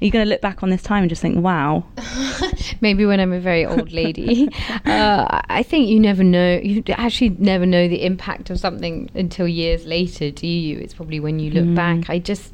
are 0.00 0.06
you 0.06 0.10
going 0.10 0.24
to 0.24 0.30
look 0.30 0.40
back 0.40 0.62
on 0.62 0.70
this 0.70 0.82
time 0.82 1.02
and 1.02 1.10
just 1.10 1.20
think, 1.20 1.44
wow? 1.44 1.84
Maybe 2.80 3.04
when 3.04 3.20
I'm 3.20 3.34
a 3.34 3.40
very 3.40 3.66
old 3.66 3.92
lady. 3.92 4.48
uh, 4.86 5.42
I 5.50 5.62
think 5.62 5.88
you 5.88 6.00
never 6.00 6.24
know. 6.24 6.58
You 6.62 6.82
actually 6.88 7.30
never 7.38 7.66
know 7.66 7.86
the 7.86 8.02
impact 8.06 8.48
of 8.48 8.58
something 8.58 9.10
until 9.14 9.46
years 9.46 9.84
later, 9.84 10.30
do 10.30 10.46
you? 10.46 10.78
It's 10.78 10.94
probably 10.94 11.20
when 11.20 11.38
you 11.38 11.50
look 11.50 11.66
mm. 11.66 11.74
back. 11.74 12.08
I 12.08 12.18
just, 12.18 12.50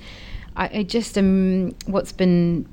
I, 0.56 0.78
I 0.78 0.82
just 0.82 1.16
am. 1.16 1.66
Um, 1.66 1.74
what's 1.86 2.10
been 2.10 2.66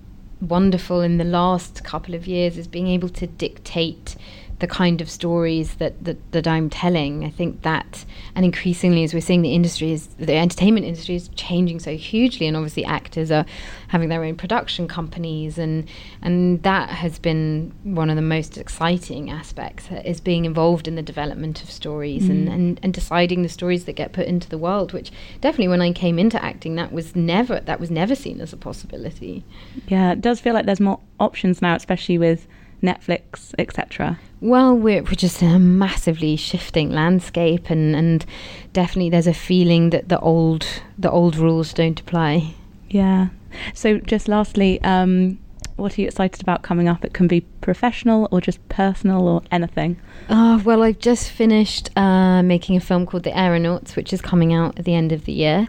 wonderful 0.44 1.02
in 1.02 1.18
the 1.18 1.24
last 1.24 1.84
couple 1.84 2.14
of 2.14 2.28
years 2.28 2.58
is 2.58 2.68
being 2.68 2.88
able 2.88 3.10
to 3.10 3.28
dictate 3.28 4.16
the 4.60 4.68
kind 4.68 5.02
of 5.02 5.10
stories 5.10 5.76
that, 5.76 6.04
that, 6.04 6.32
that 6.32 6.48
I'm 6.48 6.70
telling. 6.70 7.26
I 7.26 7.30
think 7.30 7.64
that, 7.64 8.06
and 8.36 8.46
increasingly, 8.46 9.04
as 9.04 9.14
we're 9.14 9.22
seeing, 9.22 9.42
the 9.42 9.54
industry 9.54 9.92
is 9.92 10.08
the 10.20 10.36
entertainment 10.36 10.86
industry 10.86 11.16
is 11.16 11.30
changing 11.30 11.80
so 11.80 11.96
hugely, 11.96 12.48
and 12.48 12.56
obviously, 12.56 12.86
actors 12.86 13.32
are 13.32 13.46
having 13.90 14.10
their 14.10 14.24
own 14.24 14.36
production 14.36 14.88
companies, 14.88 15.58
and 15.58 15.88
and 16.22 16.64
that 16.64 16.90
has 16.90 17.20
been 17.20 17.74
one 17.84 18.10
of 18.10 18.16
the 18.16 18.22
most 18.22 18.58
exciting 18.58 19.30
aspects 19.30 19.92
uh, 19.92 20.02
is 20.06 20.22
being 20.22 20.46
involved 20.46 20.88
in 20.88 20.96
the 20.96 21.02
development 21.02 21.64
of 21.64 21.70
stories 21.70 22.24
mm. 22.24 22.30
and, 22.30 22.50
and 22.50 22.80
and 22.84 22.94
deciding 22.94 23.42
the 23.42 23.50
stories 23.50 23.86
that 23.86 23.94
get 23.94 24.14
put 24.14 24.28
into 24.28 24.48
the 24.50 24.58
world. 24.58 24.94
Which 24.94 25.12
definitely, 25.42 25.70
when 25.70 25.82
I 25.82 25.92
came 25.92 26.20
into 26.20 26.44
acting, 26.44 26.76
that 26.76 26.92
was 26.92 27.16
never 27.16 27.60
that 27.60 27.80
was 27.80 27.92
never 27.92 28.16
seen 28.16 28.40
as 28.42 28.54
a 28.54 28.58
possibility. 28.58 29.44
Yeah, 29.88 30.12
it 30.14 30.22
does 30.22 30.40
feel 30.40 30.54
like 30.54 30.66
there's 30.66 30.80
more 30.80 31.00
options 31.20 31.62
now, 31.62 31.76
especially 31.76 32.18
with 32.18 32.48
Netflix, 32.84 33.54
etc. 33.58 34.20
Well, 34.42 34.76
we're, 34.76 35.02
we're 35.04 35.16
just 35.16 35.42
in 35.42 35.50
a 35.50 35.60
massively 35.60 36.36
shifting 36.36 36.92
landscape, 36.92 37.70
and, 37.70 37.96
and 37.96 38.26
definitely 38.74 39.10
there's 39.10 39.28
a 39.28 39.34
feeling 39.34 39.92
that 39.92 40.10
the 40.10 40.20
old 40.20 40.66
the 40.98 41.10
old 41.10 41.38
rules 41.38 41.74
don't 41.74 42.00
apply. 42.00 42.54
Yeah. 42.90 43.30
So, 43.74 44.00
just 44.00 44.28
lastly, 44.28 44.82
um, 44.82 45.40
what 45.76 45.98
are 45.98 46.02
you 46.02 46.08
excited 46.08 46.42
about 46.42 46.62
coming 46.62 46.88
up? 46.88 47.06
It 47.06 47.14
can 47.14 47.28
be 47.28 47.42
professional 47.62 48.28
or 48.32 48.42
just 48.42 48.68
personal 48.70 49.28
or 49.28 49.42
anything. 49.52 50.00
Uh, 50.30 50.60
well, 50.64 50.84
I've 50.84 51.00
just 51.00 51.30
finished 51.30 51.90
uh, 51.98 52.44
making 52.44 52.76
a 52.76 52.80
film 52.80 53.06
called 53.06 53.24
The 53.24 53.38
Aeronauts, 53.38 53.96
which 53.96 54.14
is 54.14 54.22
coming 54.22 54.54
out 54.54 54.78
at 54.78 54.86
the 54.86 54.94
end 54.94 55.12
of 55.12 55.26
the 55.26 55.32
year, 55.32 55.68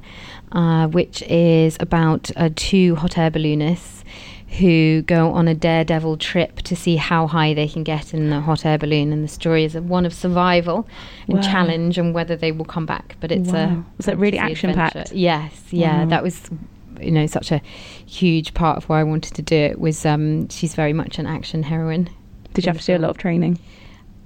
uh, 0.53 0.89
which 0.89 1.23
is 1.23 1.77
about 1.81 2.31
uh, 2.37 2.51
two 2.55 2.97
hot 2.97 3.17
air 3.17 3.31
balloonists 3.31 3.94
who 4.59 5.03
go 5.03 5.33
on 5.33 5.49
a 5.49 5.55
daredevil 5.55 6.17
trip 6.19 6.57
to 6.63 6.77
see 6.77 6.97
how 6.97 7.27
high 7.27 7.55
they 7.55 7.67
can 7.67 7.83
get 7.83 8.15
in 8.15 8.31
the 8.31 8.41
hot 8.41 8.65
air 8.65 8.79
balloon. 8.79 9.13
And 9.13 9.25
the 9.25 9.29
story 9.29 9.65
is 9.65 9.75
one 9.75 10.07
of 10.07 10.15
survival 10.15 10.87
and 11.27 11.39
wow. 11.39 11.43
challenge 11.43 11.99
and 11.99 12.15
whether 12.15 12.37
they 12.37 12.53
will 12.53 12.65
come 12.65 12.87
back. 12.87 13.17
But 13.21 13.33
it's 13.33 13.51
wow. 13.51 13.65
a 13.65 13.85
was 13.97 14.09
it 14.09 14.17
really 14.17 14.39
action 14.39 14.73
packed? 14.75 15.13
Yes, 15.13 15.53
yeah, 15.71 16.05
wow. 16.05 16.09
that 16.11 16.23
was 16.23 16.51
you 17.01 17.11
know 17.11 17.27
such 17.27 17.51
a 17.51 17.61
huge 18.07 18.55
part 18.55 18.77
of 18.77 18.89
why 18.89 19.01
I 19.01 19.05
wanted 19.05 19.35
to 19.35 19.43
do 19.43 19.57
it. 19.57 19.81
Was 19.81 20.07
um, 20.07 20.49
she's 20.49 20.75
very 20.75 20.93
much 20.93 21.19
an 21.19 21.27
action 21.27 21.65
heroine. 21.65 22.09
Did 22.53 22.67
you 22.67 22.73
have 22.73 22.81
to 22.81 22.87
do 22.87 22.97
a 22.97 22.99
lot 22.99 23.11
of 23.11 23.19
training? 23.19 23.59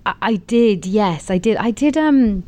I, 0.05 0.14
I 0.21 0.37
did. 0.37 0.85
Yes, 0.85 1.31
I 1.31 1.38
did. 1.38 1.57
I 1.57 1.71
did. 1.71 1.97
Um, 1.97 2.45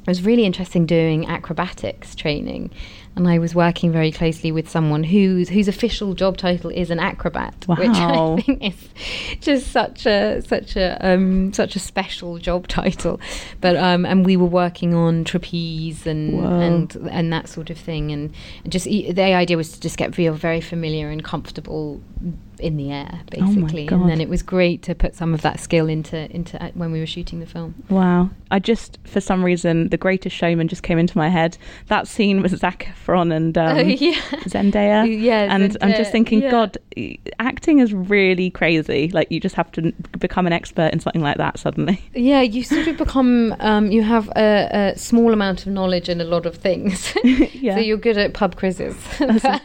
it 0.00 0.08
was 0.08 0.22
really 0.22 0.44
interesting 0.44 0.84
doing 0.84 1.26
acrobatics 1.26 2.14
training 2.14 2.70
and 3.16 3.28
I 3.28 3.38
was 3.38 3.54
working 3.54 3.92
very 3.92 4.10
closely 4.10 4.50
with 4.50 4.68
someone 4.68 5.04
whose 5.04 5.48
whose 5.48 5.68
official 5.68 6.14
job 6.14 6.36
title 6.36 6.70
is 6.70 6.90
an 6.90 6.98
acrobat, 6.98 7.64
wow. 7.68 7.76
which 7.76 7.90
I 7.90 8.36
think 8.42 8.62
is 8.62 8.88
just 9.40 9.70
such 9.70 10.06
a 10.06 10.42
such 10.42 10.76
a 10.76 10.96
um, 11.06 11.52
such 11.52 11.76
a 11.76 11.78
special 11.78 12.38
job 12.38 12.66
title. 12.66 13.20
But 13.60 13.76
um, 13.76 14.04
and 14.04 14.26
we 14.26 14.36
were 14.36 14.46
working 14.46 14.94
on 14.94 15.24
trapeze 15.24 16.06
and 16.06 16.42
Whoa. 16.42 16.60
and 16.60 16.94
and 17.10 17.32
that 17.32 17.48
sort 17.48 17.70
of 17.70 17.78
thing, 17.78 18.10
and 18.10 18.32
just 18.68 18.86
the 18.86 19.20
idea 19.20 19.56
was 19.56 19.72
to 19.72 19.80
just 19.80 19.96
get 19.96 20.14
feel 20.14 20.34
very 20.34 20.60
familiar 20.60 21.08
and 21.08 21.22
comfortable 21.22 22.00
in 22.58 22.76
the 22.76 22.90
air 22.90 23.20
oh 23.20 23.46
basically. 23.46 23.88
Oh 23.90 24.00
and 24.00 24.08
then 24.08 24.20
it 24.20 24.28
was 24.28 24.42
great 24.42 24.82
to 24.82 24.94
put 24.94 25.14
some 25.14 25.34
of 25.34 25.42
that 25.42 25.60
skill 25.60 25.88
into 25.88 26.30
into 26.34 26.62
uh, 26.62 26.70
when 26.74 26.92
we 26.92 27.00
were 27.00 27.06
shooting 27.06 27.40
the 27.40 27.46
film. 27.46 27.74
Wow. 27.88 28.30
I 28.50 28.58
just 28.58 28.98
for 29.04 29.20
some 29.20 29.44
reason 29.44 29.88
the 29.88 29.96
greatest 29.96 30.36
showman 30.36 30.68
just 30.68 30.82
came 30.82 30.98
into 30.98 31.18
my 31.18 31.28
head. 31.28 31.58
That 31.88 32.08
scene 32.08 32.42
with 32.42 32.56
zac 32.58 32.88
efron 32.94 33.34
and 33.34 33.56
um, 33.58 33.76
uh, 33.76 33.80
yeah. 33.82 34.14
zendaya. 34.46 35.22
Yeah 35.22 35.54
and 35.54 35.72
Zendaya, 35.72 35.76
i'm 35.82 35.92
just 35.92 36.12
thinking 36.12 36.42
yeah. 36.42 36.50
god 36.50 36.78
acting 37.38 37.80
is 37.80 37.92
really 37.92 38.50
crazy. 38.50 39.08
Like 39.08 39.30
you 39.30 39.40
just 39.40 39.54
have 39.54 39.70
to 39.72 39.92
become 40.18 40.46
an 40.46 40.52
expert 40.52 40.92
in 40.92 41.00
something 41.00 41.22
like 41.22 41.38
that 41.38 41.58
suddenly. 41.58 42.00
Yeah 42.14 42.40
you 42.40 42.62
sort 42.62 42.86
of 42.86 42.96
become 42.96 43.54
um, 43.60 43.90
you 43.90 44.02
have 44.02 44.28
a, 44.36 44.92
a, 44.94 44.98
small 44.98 45.32
amount 45.32 45.66
of 45.66 45.72
knowledge 45.72 46.08
in 46.08 46.20
a 46.20 46.24
lot 46.24 46.46
of 46.46 46.56
things. 46.56 47.14
Yeah. 47.24 47.74
so 47.74 47.80
you're 47.80 47.96
good 47.96 48.18
at 48.18 48.34
pub 48.34 48.56
quizzes. 48.56 48.96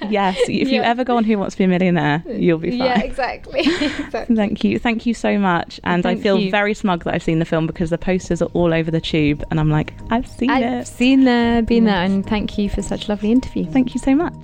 Yes. 0.09 0.37
If 0.41 0.49
yeah. 0.69 0.75
you 0.75 0.81
ever 0.81 1.03
go 1.03 1.17
on 1.17 1.23
who 1.23 1.37
wants 1.37 1.55
to 1.55 1.59
be 1.59 1.63
a 1.65 1.67
millionaire 1.67 2.23
you'll 2.27 2.57
be 2.57 2.78
yeah, 2.85 3.01
exactly. 3.01 3.59
exactly. 3.81 4.35
Thank 4.35 4.63
you. 4.63 4.79
Thank 4.79 5.05
you 5.05 5.13
so 5.13 5.37
much. 5.37 5.79
And 5.83 6.03
Thank 6.03 6.19
I 6.19 6.23
feel 6.23 6.39
you. 6.39 6.51
very 6.51 6.73
smug 6.73 7.03
that 7.03 7.13
I've 7.13 7.23
seen 7.23 7.39
the 7.39 7.45
film 7.45 7.67
because 7.67 7.89
the 7.89 7.97
posters 7.97 8.41
are 8.41 8.49
all 8.53 8.73
over 8.73 8.91
the 8.91 9.01
tube 9.01 9.43
and 9.49 9.59
I'm 9.59 9.69
like, 9.69 9.93
I've 10.09 10.27
seen 10.27 10.49
I've 10.49 10.63
it. 10.63 10.79
I've 10.79 10.87
seen 10.87 11.23
there, 11.23 11.61
been 11.61 11.85
yes. 11.85 11.93
there, 11.93 12.03
and 12.03 12.25
thank 12.25 12.57
you 12.57 12.69
for 12.69 12.81
such 12.81 13.07
a 13.07 13.11
lovely 13.11 13.31
interview. 13.31 13.65
Thank 13.65 13.93
you 13.93 13.99
so 13.99 14.15
much. 14.15 14.35